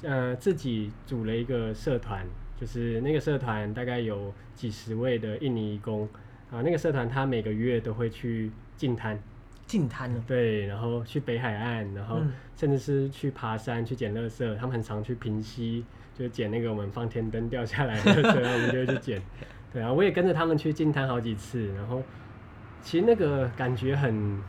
[0.00, 2.24] 呃，自己组了一个社团，
[2.56, 6.08] 就是那个社团大概有几十位的印尼义工
[6.52, 6.62] 啊。
[6.62, 9.20] 那个社团他每个月都会去净滩，
[9.66, 10.22] 净滩呢？
[10.24, 12.20] 对，然后去北海岸，然后
[12.54, 14.54] 甚至是去爬山去捡垃圾。
[14.54, 15.84] 他们很常去平溪，
[16.16, 19.20] 就捡那个我们放天灯掉下来的垃圾， 我们就会去捡。
[19.72, 22.00] 对啊，我也跟着他们去净滩好几次，然后
[22.82, 24.40] 其实那个感觉很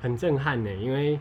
[0.00, 1.18] 很震撼呢，因为。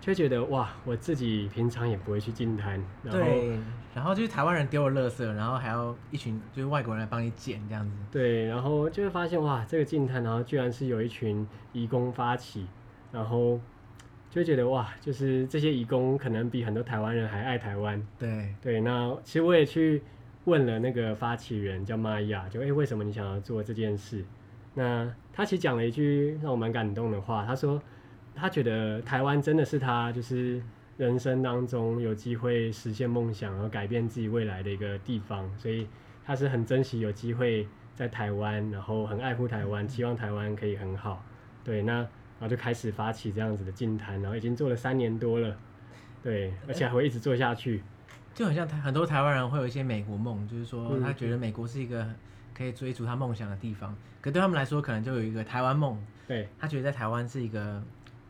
[0.00, 3.58] 就觉得哇，我自己平常也不会去净滩，然后对，
[3.94, 7.96] 然后就是台湾人丢了垃圾，然后还要一群就是外国人来帮你捡这样子。
[8.12, 12.66] 对，然后就会发现哇，这个净滩，然后居然是有一群义工发起，
[13.10, 13.58] 然后
[14.28, 18.06] 就会觉得哇，就是这些义工可能比很多台湾人还爱台湾。
[18.18, 20.02] 对对，那其实我也去
[20.44, 24.22] 问了那个发起人叫玛雅，就哎、欸，为什么你想要做这件事？
[24.74, 27.82] 那他其实讲了一句让我蛮感动的话，他说。
[28.36, 30.60] 他觉得台湾真的是他就是
[30.96, 35.86] 人生当中有机会实现梦想，然后改变自己未来的一个地方，所以
[36.24, 37.64] 他是很珍惜有机会
[37.94, 41.24] 在台湾，然后很爱护台湾，希望台湾可以很好。
[41.62, 42.08] 对，那然
[42.40, 45.56] 后就开始发起这样子的净滩，然后已经做了三年多了，
[46.20, 47.84] 对，而且还会一直做下去。
[48.34, 52.06] 就很像台很多台湾人会有一些美国梦，就是说他觉得美国是一个
[52.52, 57.82] 可以追逐他梦想的地方，可对他们来说可能就有一个台湾梦，对，他觉得在台湾是一个。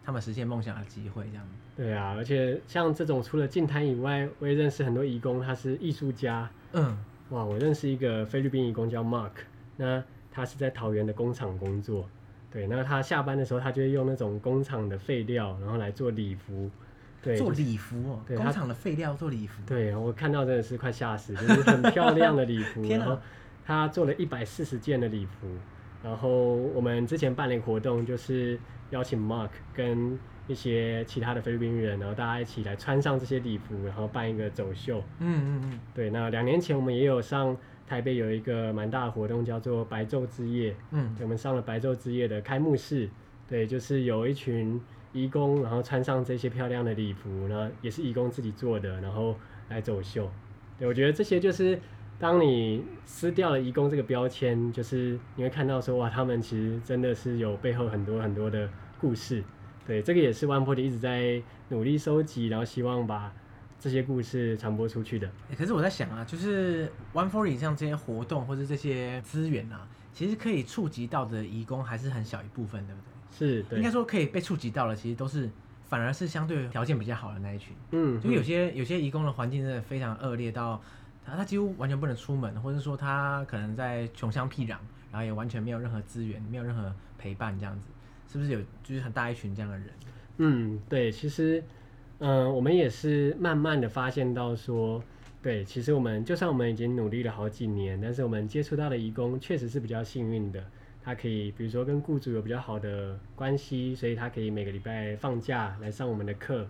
[0.07, 1.49] 他们实现梦想的机会，这样。
[1.75, 6.47] 对啊，而且像这种除了净滩以外，我也认识很多移工，他是艺术家。
[6.75, 6.95] 嗯，
[7.31, 9.31] 哇，我认识一个菲律宾移工叫 Mark，
[9.79, 12.07] 那他是在桃园的工厂工作。
[12.51, 16.71] 对，那他下班的时候，他就会用那种工厂的废料，然后来做礼服。
[17.25, 18.21] 对，做礼服哦。
[18.27, 19.63] 对，工厂的废料做礼服。
[19.67, 22.83] 对，我看到真的是快吓死，就是很漂亮的礼服。
[22.91, 23.19] 然后
[23.65, 25.49] 他做了一百四十件的礼服。
[26.03, 28.61] 然后我们之前办了一个活动，就是
[28.91, 35.03] 邀请 Mark 跟一些其他的菲律宾人，然后大家一起来穿上这些礼服，然后办一个走秀。
[35.19, 35.81] 嗯嗯嗯。
[35.95, 37.57] 对，那两年前我们也有上
[37.87, 40.77] 台北有一个蛮大的活动，叫做白昼之夜。
[40.91, 41.17] 嗯。
[41.23, 43.09] 我们上了白昼之夜的开幕式。
[43.49, 44.79] 对，就是有一群
[45.15, 49.35] 义工，然后穿上这些漂亮的礼服，那也是义工自己做的，然后
[49.71, 50.31] 来走秀。
[50.79, 51.81] 对，我觉得这些就是
[52.19, 58.69] 当你撕掉了义工这个标签，就是你会看到说哇，他们其实真的是有背后很多很多的
[59.01, 59.43] 故事。
[59.87, 63.33] 对，这个也是 One Forty 一直在努力收集，然后希望把
[63.79, 65.31] 这些故事传播出去的。
[65.57, 73.14] 可是我在想啊，就是 One Forty 像这些活动或者这些资源啊，其实可以触及到的义工还是很小一部分，对不对？
[73.37, 73.79] 是，对。
[73.79, 75.51] 应该说可以被触及到的，其实都是
[75.89, 77.75] 反而是相对条件比较好的那一群。
[77.91, 80.81] 嗯，就有些有些移工的环境真的非常恶劣到
[81.27, 84.77] 他他几乎完全不能出门，或者说他可能在穷乡僻壤，
[85.11, 87.89] 然后也完全没有任何资源，没有任何陪伴这样子。
[88.27, 89.89] 是不是有就是很大一群这样的人？
[90.39, 91.63] 嗯，对，其实，
[92.19, 95.01] 嗯、呃，我们也是慢慢的发现到说，
[95.41, 100.65] 对，其实我们就算我们已经努力了好几年，但是我们接触到的移工确实是比较幸运的，
[101.05, 106.67] 他可以比如说跟雇主有比较好的关系，所以他可以每个礼拜放假来上我们的课，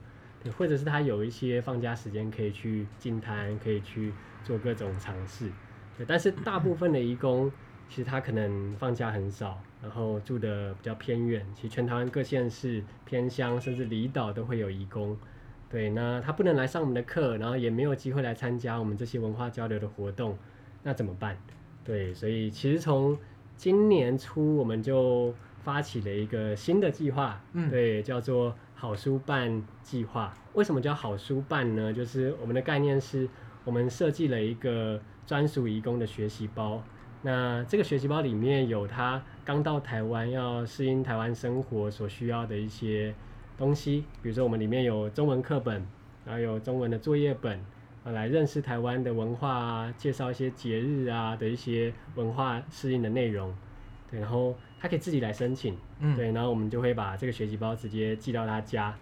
[0.56, 4.12] 或者是他有一些放假时间可以去净滩，可以去
[4.42, 5.50] 做各种尝试，
[5.96, 7.50] 对，但是大部分的移工。
[7.86, 11.46] 其实他可能放假很少，然后住的比较偏远。
[11.54, 15.16] 其实全台湾各县市、偏乡甚至离岛都会有移工。
[15.68, 20.36] 对，那他不能来上我们的课，然后也没有机会来参加我们这些文化交流的活动，
[20.82, 21.36] 那怎么办？
[21.84, 23.16] 对，所以其实从
[23.56, 25.32] 今年初我们就
[25.62, 30.34] 发起了一个新的计划，嗯，对，叫做好书办计划。
[30.52, 31.92] 为什么叫好书办呢？
[31.92, 33.28] 就是我们的概念是
[33.64, 36.82] 我们设计了一个专属移工的学习包。
[37.22, 43.14] 那这个学习包里面有他刚到台湾要适应台湾生活所需要的一些
[43.56, 45.86] 东西，比如说我们里面有中文课本，
[46.26, 47.58] 然后有中文的作业本，
[48.04, 53.52] 啊，来认识台湾的文化啊，介绍一些节日啊的一些文化适应的内容，
[54.10, 58.94] 对，然后他可以自己来申请，嗯，对，然后我们就会把这个学习包直接寄到他家，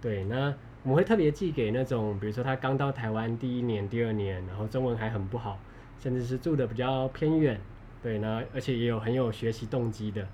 [0.00, 0.52] 对，那
[0.82, 5.58] 我们会特别寄给那种，比如说他刚到台湾第一年、第二年，然后中文还很不好。
[6.00, 7.60] 甚至是住的比较偏远，
[8.00, 10.24] 对，那而且也有很有学习动机的，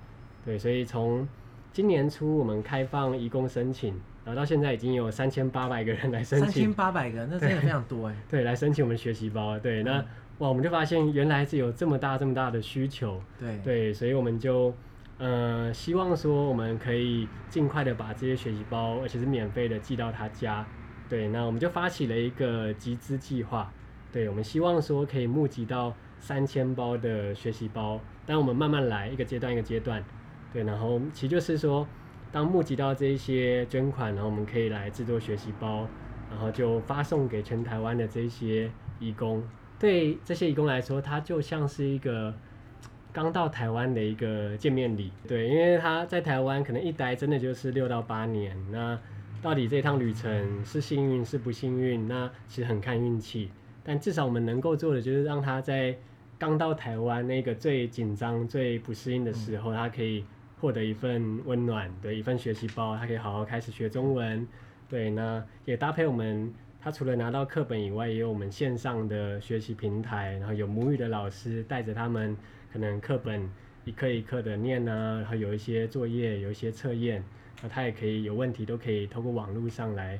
[0.45, 1.27] 对，所以从
[1.73, 10.05] 今年初我们开放移工申请，然后到现在已经有三千八百个人来申请，三千八百个，那真的非常多哎， 对，来申请我们学习包，对，那、嗯、
[10.39, 14.75] 哇，我们就发现原来是有这么大这么大的需求，对，对，所以我们就
[15.19, 20.65] 呃希望说我们可以尽快的把这些学习包，而且是免费的寄到他家，
[21.07, 23.71] 对，那我们就发起了一个集资计划。
[24.11, 30.01] 对，我们希望说可以募集到三千包的学习包，但我们慢慢来，一个阶段一个阶段。
[30.53, 31.85] 对，然后其实就是说，
[32.35, 35.87] 当募集到这些捐款，然后我们可以来制作学习包，
[36.29, 38.69] 然后就发送给全台湾的这些
[38.99, 39.41] 义工。
[39.79, 42.33] 对这些义工来说，他就像是一个
[43.13, 45.13] 刚到台湾的一个见面礼。
[45.25, 48.99] 对，因为他在台湾可能一待真的就是六到八年，那
[49.41, 52.05] 到底这趟旅程是幸运是不幸运？
[52.09, 53.49] 那其实很看运气。
[53.81, 55.97] 但至少我们能够做的就是让他在
[56.37, 60.25] 刚到台湾那个最紧张、最不适应的时候，他可以
[60.65, 64.47] 获得一份温暖的一份学习包，他可以好好开始学中文。
[64.89, 66.51] 对，那也搭配我们，
[66.81, 72.35] 他除了拿到课本以外，也有我们线上的学习平台，然后有母语的老师带着他们，
[72.73, 73.47] 可能课本
[73.83, 77.23] 一课一课的念啊，然后有一些作业，有一些测验，
[77.61, 80.19] 那他也可以有问题都可以透过网络上来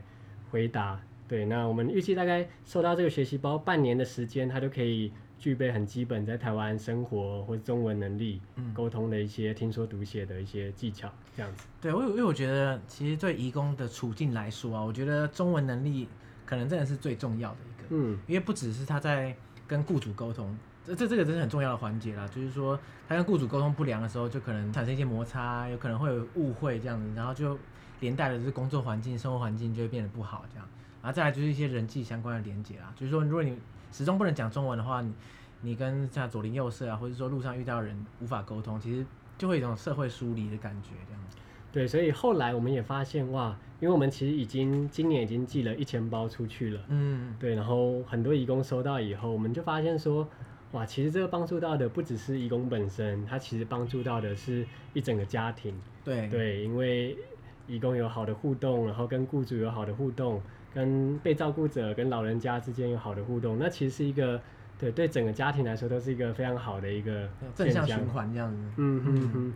[0.52, 1.02] 回答。
[1.28, 8.42] 对，那我们预计大概收到这个学习包半年的时间，他就可以具备很基本在台湾生活或者中文能力、
[8.74, 11.66] 沟通的一些听说读写的一些技巧，这样子。
[11.82, 16.08] 对，我因为我觉得其实对移工的处境来说啊，我觉得中文能力
[16.46, 17.88] 可能真的是最重要的一个。
[17.90, 19.36] 嗯，因为不只是他在
[19.68, 22.28] 跟雇主沟通，这这这个真是很重要的环节啦。
[22.30, 27.58] 就是说他跟雇主沟通不良的时候，就可能产生一些摩擦，有可能会有误会这样子，然后就
[28.00, 30.68] 连带的就是工作环境、生活环境就会变得不好这样。
[31.02, 33.56] 然后再来就是一些人际相关的连接啦，就是说，如果你
[33.96, 35.14] 始终不能讲中文的话，你
[35.62, 39.06] 你跟像左邻右舍啊，或者说路上遇到人无法沟通，其实
[39.38, 41.38] 就会有一种社会疏离的感觉，这样子。
[41.72, 50.28] 对，所以后来我们也发现哇，因为我们其实已经今年已经寄了一千包出去了，嗯，对，然后很多义工收到以后，我们就发现说，
[50.74, 55.74] 哇，其实这个帮助到的不只是义工本身，他其实帮助到的是一整个家庭。
[56.04, 57.18] 对对，因为
[57.66, 60.42] 义工有好的互动，然后跟雇主有好的互动。
[60.76, 64.40] 跟被照顾者、跟老人家之间有好的互动，那其实是一个
[64.78, 68.62] 对对整个家庭来说都是一个非常好的一个正向循环这样子。
[68.76, 69.54] 嗯嗯嗯，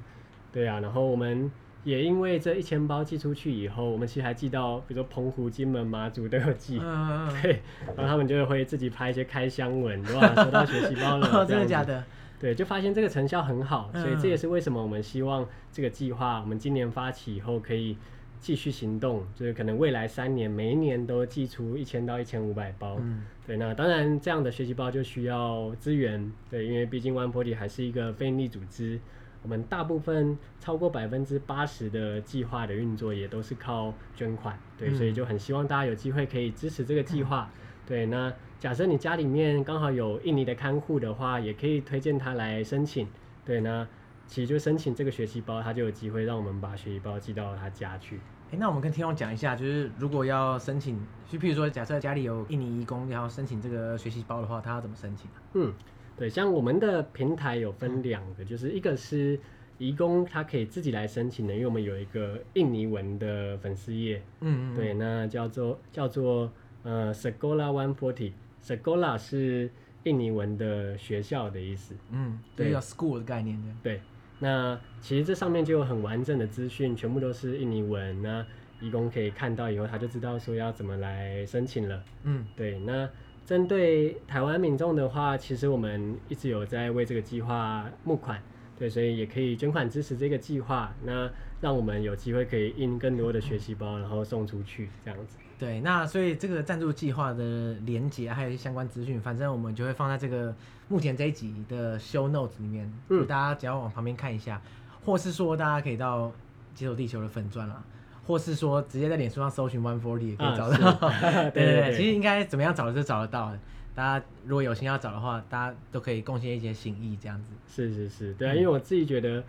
[0.53, 0.79] 对啊。
[0.79, 1.51] 然后我们
[1.83, 7.61] 也因为这一千包寄出去以后，我们其实还寄到，比如说澎湖、金门、马祖都有寄，嗯、 对，
[7.97, 12.01] 然后他们就会自己拍一些开箱文，哇，收到学习包了，哦，真的假的？
[12.39, 17.97] 对，就发现这个成效很好，所以这也是为什么我们希望这个计划，我们今年发起以后可以
[18.39, 22.97] 继续行动，就是可能未来三年每一年都寄出一千到一千五百包。
[23.01, 28.99] 嗯，对，那当然这样的学习包就需要资源，对，因为毕竟 One Forty 还是一个非营利组织。
[29.41, 37.49] 我们大部分超过百分之八十的计划的运作也都是靠捐款，对，嗯、所以就很希望大家有机会可以支持这个计划。
[37.87, 43.07] 对，那假设你家里面刚好有印尼的看护的话，也可以推荐他来申请。
[43.45, 43.87] 对，那
[44.29, 48.17] 其实就申请这个学习包，他就有机会让我们把学习包寄到他家去。
[48.51, 55.27] 哎，那我们跟听众讲一下，就是如果要申请，就譬如说假设家里有印尼移工要申请这个学习包的话，他要怎么申请？
[55.55, 55.73] 嗯。
[56.15, 59.39] 对，像我们的平台有分两个，就是一个是
[59.77, 66.51] 移工他可以自己来申请的，因为我们有一个印尼文的粉丝页，嗯，嗯，对，那叫做叫做
[66.83, 69.71] 呃 Sekolah One Forty，Sekolah 是
[70.03, 74.01] 印尼文的学校的意思，嗯，对，叫 school 的概念，对，
[74.39, 78.45] 那其实这上面就有很完整的资讯，全部都是印尼文，那
[78.81, 83.09] 义工可以看到以后，他就知道说要怎么来申请了，嗯，对，那。
[83.45, 88.39] 针对台湾民众的话，其实我们一直有在为这个计划募款，
[88.77, 91.27] 对，所以也可以捐款支持这个计划，那
[91.59, 95.39] 让我们有机会可以印更多的学习包，然后送出去这样子。
[95.59, 100.55] 对，那所以这个赞助计划的连接还有一些相关资讯，反正我们就会放在这个
[100.87, 104.61] 目前这一集的 show notes 里面，嗯，大家只要往旁边看一下，
[105.05, 106.31] 或是说大家可以到
[106.73, 107.83] 解锁地球的粉钻啦。
[108.25, 113.51] 或是说直接在脸书上搜寻 One Forty 也可以找到，啊、 对对对，其实应该怎么样找都找得到。
[113.95, 117.49] 大家如果有心要找的话，大家都可以贡献一些心意这样子。
[117.67, 119.43] 是是是，对啊，因为我自己觉得，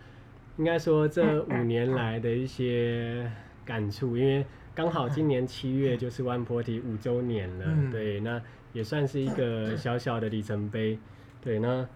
[0.57, 3.31] 应该说这五年 来的一些
[3.67, 4.47] 感触，因为
[4.81, 8.41] 刚好 今年七月就是 One Forty 五周年了，嗯、对，那
[8.73, 10.99] 也算是一个小小的里程碑。
[11.43, 11.87] 对，那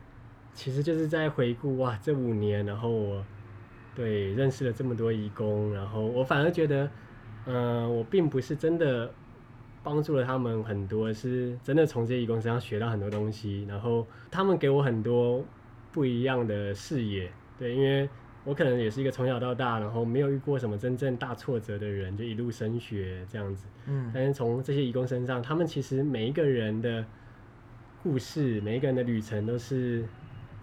[0.53, 3.25] 其实就是在回顾哇，这五年，然后我。
[3.97, 6.91] 对，认识了这么多义工，然后我反而觉得，
[7.47, 9.09] 嗯、呃，我并不是真的
[9.85, 15.45] 帮助了他们很多，是真的从这些义工身上学到很多东西，然后他们给我很多
[15.93, 17.31] 不一样的视野。
[17.57, 18.11] 对，因为
[18.45, 23.67] 我可能也是一个从小到大，然后没有遇过什么真正大挫折的人，就一路升学这样子。
[23.87, 27.05] 嗯，但是从这些义工身上，他们其实每一个人的
[28.03, 30.05] 故事，每一个人的旅程都是。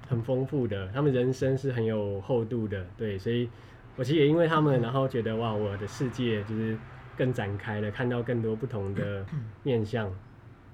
[0.09, 3.49] 很丰富的，他们人生是很有厚度的，对，所以
[3.95, 6.77] 我其实也因为他们，然后觉得哇，我的世界就是
[7.15, 9.25] 更展开了，看到更多不同的
[9.63, 10.13] 面向，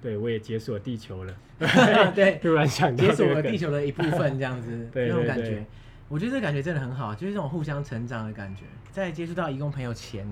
[0.02, 1.32] 对，我也解锁地球了，
[2.16, 5.64] 对， 突然想解锁了地球的一部分，这样子， 对，那种感觉，
[6.08, 8.64] 我觉得这感觉真的很好，就是这种互相成长的感觉。
[8.90, 10.26] 在接触到义工朋友前，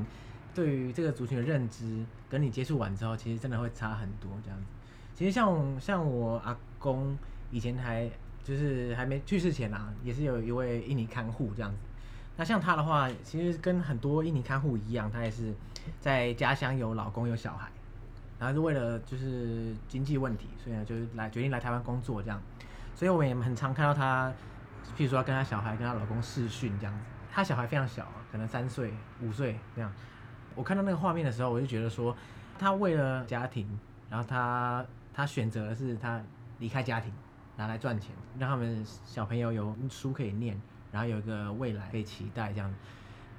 [0.55, 4.66] 对于这个族群的认知，跟你接触完之后，其实真的会差很多，这样子。
[5.14, 7.16] 其实像像我阿公
[7.51, 8.11] 以前还。
[8.47, 11.79] 就是还没去世前啊，也是有一位印尼看护这样子。
[12.37, 15.53] 那像他的话，其实跟很多印尼看护一样，他也是
[15.99, 17.68] 在家乡有老公有小孩，
[18.39, 22.41] 然后是为了就是经济问题，所以呢就是来决定来台湾工作这样。
[22.95, 24.33] 所以我也很常看到他，
[24.97, 27.01] 譬如说跟她小孩跟她老公视讯这样子。
[27.32, 29.91] 她小孩非常小，可能三岁五岁这样。
[30.55, 32.16] 我看到那个画面的时候，我就觉得说，
[32.59, 33.66] 她为了家庭，
[34.11, 36.20] 然后她她选择的是她
[36.59, 37.12] 离开家庭。
[37.59, 40.61] 拿来赚钱，让他们小朋友有书可以念，
[40.93, 42.70] 然后有一个未来可以期待，这样，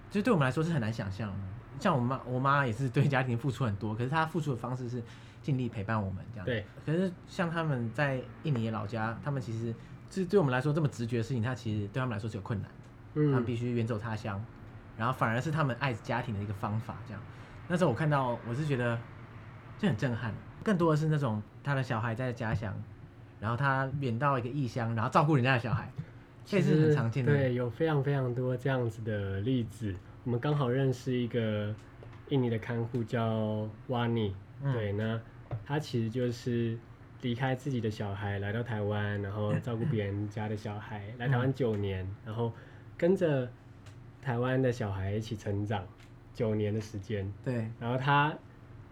[0.10, 1.36] 就对我们来说是很难想象的。
[1.80, 5.04] 像我妈，我妈也是对家庭付出很多，可是她付出的方式是
[5.44, 6.46] 尽力陪伴我们这样。
[6.48, 6.66] 对。
[6.84, 9.72] 可是像他们在印尼的老家，他们其实
[10.10, 13.22] 是对我们来说这么直觉的事情，他其实对他们来说是有困难的。
[13.22, 13.32] 嗯。
[13.32, 14.44] 他们必须远走他乡，
[14.98, 17.22] 然后反而是他们爱家庭的一个方法这样。
[17.68, 18.98] 那时候我看到，我是觉得
[19.78, 20.34] 就很震撼。
[20.64, 22.74] 更多的是那种他的小孩在家乡。
[23.40, 25.94] 然后他远到一个异乡，然后照顾人家的小孩，
[26.44, 27.32] 这是很常见的。
[27.32, 29.94] 对，有非常非常多这样子的例子。
[30.24, 31.72] 我们刚好认识一个
[32.30, 35.22] 印尼的看护叫瓦尼，嗯、对，那
[35.64, 36.76] 他其实就是
[37.22, 42.52] 离开自己的小孩来到台湾，然后照顾别人家的小孩，来台湾九年，嗯、然后
[42.98, 43.50] 跟着
[44.22, 45.86] 台湾的小孩一起成长
[46.34, 47.32] 九年的时间。
[47.44, 48.36] 对，然后他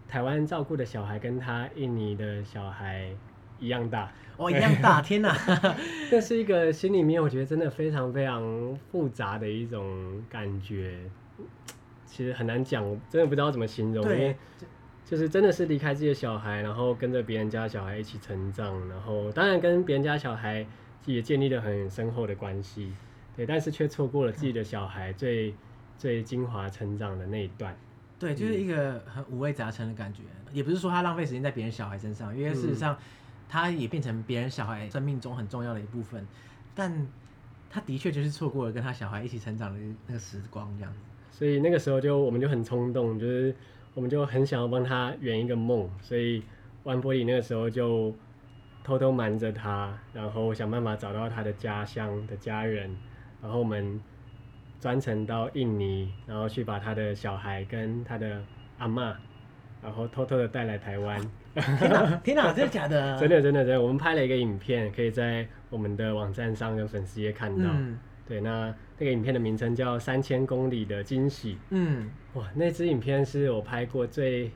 [0.07, 3.09] 台湾照顾的小孩跟他印尼的小孩。
[3.57, 4.99] 一样大哦，一样大！
[5.01, 5.33] 天哪，
[6.11, 10.99] 这是一个心里面我觉得真的非常非常复杂的一种感觉，
[12.05, 14.03] 其实很难讲，我真的不知道怎么形容。
[14.03, 14.35] 因为
[15.05, 20.65] 就是真的是离开自己的小孩，然后跟着别人家小孩一起成长，然后当然跟别人家小孩
[21.05, 22.91] 也建立了很深厚的关系，
[23.37, 25.53] 对，但是却错过了自己的小孩最
[25.97, 27.77] 最精华成长的那一段。
[28.17, 32.97] 对，就是一个很五味杂陈的感觉，也不是说他浪费时间在别人小孩身上，因为事实上，
[33.47, 36.25] 他也变成别人小孩生命中很重要的一部分，
[36.73, 37.05] 但
[37.69, 40.91] 他的确就是错过了跟他小孩一起成长的那个时光，这样。
[41.29, 43.53] 所以那个时候就我们就很冲动，就是
[43.95, 46.43] 我们就很想要帮他圆一个梦，所以
[46.83, 48.13] One-Forty 那个时候就
[48.83, 52.95] 偷偷瞒着他，然后想办法找到他的家乡的家人，
[53.41, 53.99] 然后我们。
[54.77, 58.39] 专程到印尼，然后去把他的小孩跟他的
[58.77, 59.17] 阿妈，
[59.81, 61.19] 然后偷偷的带来台湾。
[61.55, 63.17] 天哪，天哪，真的假的？
[63.17, 67.67] 真的真的真的，我们拍了一个影片，可以在我们的网站上跟粉丝页看到。
[67.67, 67.97] 嗯、
[68.27, 71.53] 对，那那个影片的名称叫《三千公里的惊喜》。
[71.69, 74.51] 嗯，哇，那支影片是我拍过最。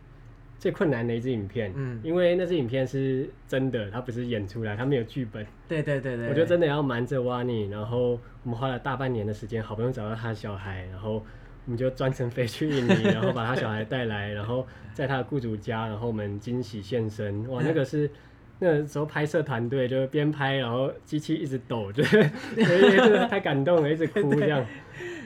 [0.58, 5.48] 最困难的一支影片，嗯，因为那支影片是真的，它不是演出来，它没有剧本。
[5.70, 17.48] 对对对对，我就真的要瞒着 Wani，然后我们花了大半年的时间，好不容易找到他的小孩，然后我们就专程飞去印尼，然后把他小孩带来，然后在他的雇主家，然后我们惊喜现身。
[17.48, 18.12] 哇，那 个是
[18.60, 22.30] 那个时候拍摄团队就边拍，然后机器一直抖，就是
[23.30, 24.66] 太感动了，一直哭 这样。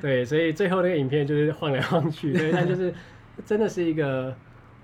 [0.01, 2.93] 对，所以最后那个影片就是晃来晃去，对，但就是
[3.45, 4.35] 真的是一个。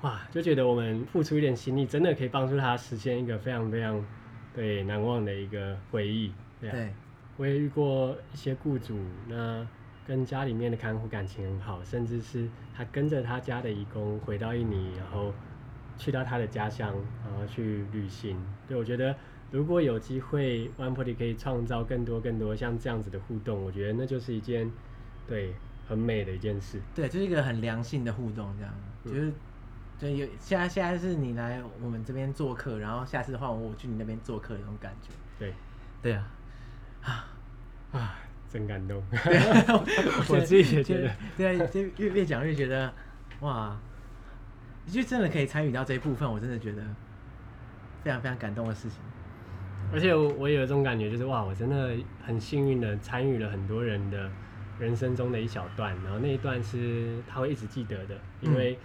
[0.02, 4.02] 哇，就觉得我们付出一点心力，真的可以帮助他实现一个非常非常
[4.56, 6.32] 对难忘的一个回忆。
[6.62, 6.90] 对，对
[7.36, 8.98] 我也遇过一些雇主，
[9.28, 9.68] 那
[10.08, 15.34] 跟家里面的看护感情很好，甚至是他跟着他家的义工回到印尼，然后
[16.00, 18.36] 去到他的家乡，然后去旅行。
[18.68, 19.16] 对，我觉得
[19.52, 24.72] 如果有机会，One-Forty 可以创造更多更多像这样子的互动，我觉得那就是一件
[25.28, 25.54] 对
[25.88, 26.82] 很美的一件事。
[26.96, 28.74] 对，就是一个很良性的互动，这样、
[29.04, 29.32] 嗯、就是。
[30.00, 35.10] 对，有现在现在是你来我们这边做客，然后下次换我去你那边做客的那种感觉。
[35.38, 35.54] 对，
[36.02, 36.32] 对啊，
[37.04, 37.28] 啊
[37.92, 38.16] 啊，
[38.50, 39.04] 真感动。
[40.30, 42.94] 我自己也觉得，对啊，就越越讲越觉得，
[43.42, 43.89] 哇，你
[44.90, 46.82] 就真的可以参与到这一部分，我真的觉得
[48.04, 49.00] 非常非常感动的事情。
[49.94, 54.30] 而且我我有一种感觉，就是哇，我真的很幸运的参与了很多人的
[54.80, 58.74] 人生中的一小段，然后那一段是他会一直记得的，因为。
[58.74, 58.78] 嗯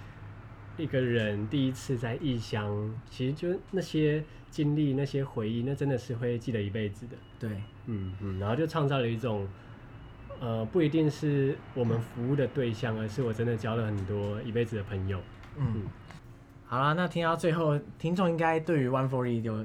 [0.77, 7.13] 一个人第一次在异乡，其实就那些经历、那些回忆，那真的是会记得一辈子的。
[7.39, 9.47] 对，嗯嗯，然后就创造了一种，
[10.41, 15.21] 呃，不一定是我们服务的对象，而是我真的交了很多一辈子的朋友。
[15.57, 15.83] 嗯，嗯
[16.67, 19.65] 好啦，那听到最后，听众应该对于 One-Forty 有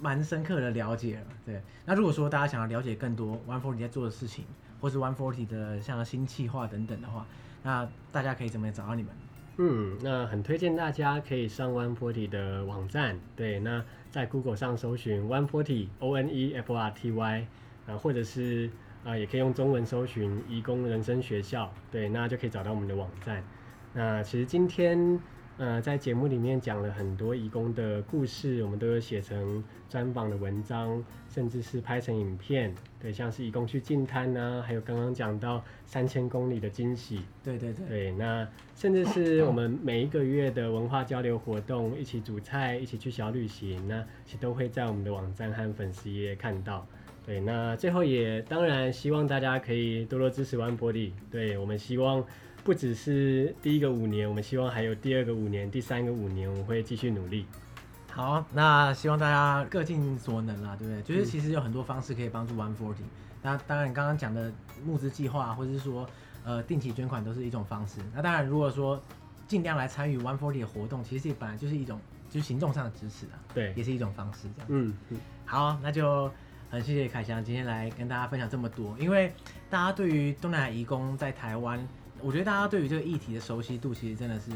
[0.00, 1.26] 蛮深刻的了解了。
[1.44, 4.44] 对，那如果说大家想要了解更多 One-Forty 在做的事情，
[4.80, 7.26] 或是 One-Forty 的像新企划等等的话，
[7.62, 9.12] 那大家可以怎么找到你们？
[9.56, 17.46] 嗯，那很推荐大家可以上 One-Forty 的网站，对，那在 Google 上搜寻 One-Forty O N E F O R T Y，
[17.88, 18.70] 啊，或者是
[19.04, 23.42] 啊，也可以用中文搜寻移工人生学校，对，那就可以找到我们的网站。
[23.92, 25.20] 那其实今天。
[25.60, 32.72] 呃，在节目里面讲了很多义工的故事，我们都有写成专访的文章，甚至是拍成影片。
[33.02, 37.22] 对，像是义工去进滩呐，还有刚刚讲到三千公里的惊喜。
[37.42, 37.88] 对对对。
[37.88, 46.86] 对，那甚至是我们每一个月的文化交流活动，一起煮菜，一起去小旅行，那其实都会在我们的网站和粉丝页看到。
[47.26, 51.10] 对，那最后也当然希望大家可以多多支持 One-Forty。
[51.32, 52.24] 对，我们希望。
[52.68, 57.46] 不只是第一个五年，我们希望还有第二个五年、第三个五年，我们会继续努力。
[58.10, 61.00] 好，那希望大家各尽所能啦，对不对？
[61.00, 62.96] 就是其实有很多方式可以帮助 One-Forty。
[63.40, 64.52] 那当然，刚刚讲的
[64.84, 66.06] 募资计划，或者是说
[66.44, 68.00] 呃定期捐款，都是一种方式。
[68.14, 69.02] 那当然，如果说
[69.46, 71.98] 尽量来参与 One-Forty 的活动，其实也本来就是一种
[72.28, 74.66] 就是行动上的支持啊，对，也是一种方式这样。
[74.68, 75.18] 嗯嗯。
[75.46, 76.30] 好，那就
[76.68, 79.32] 很谢谢凯翔今天来跟大家分享这么多，因为
[79.70, 81.80] 大家对于东南亚移工在台湾。
[82.20, 84.50] 我觉得大家对于这个议题的熟悉度其实真的是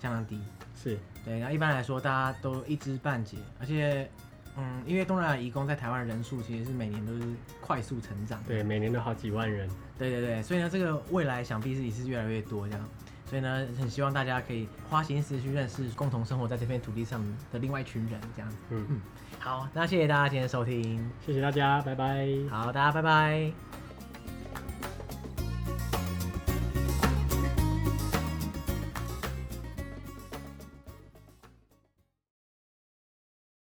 [0.00, 0.40] 相当低，
[0.74, 1.40] 是对。
[1.40, 4.08] 那一般来说，大家都一知半解，而且，
[4.56, 7.22] 嗯，因为东南亚移工在台湾的人数其实是每年都是
[7.60, 9.68] 快速成长，对，每年都好几万人。
[9.98, 12.88] 对对对，所以呢，这个未来想必是也是越来越多这样。
[13.26, 18.56] 所以呢，很希望大家可以花心思去认识共同生活在这片土地上的另外一群人这样子。
[18.70, 19.00] 嗯嗯，
[19.38, 22.26] 好，那谢谢大家今天的收听，谢谢大家，拜拜。
[22.48, 23.77] 好，大家拜拜。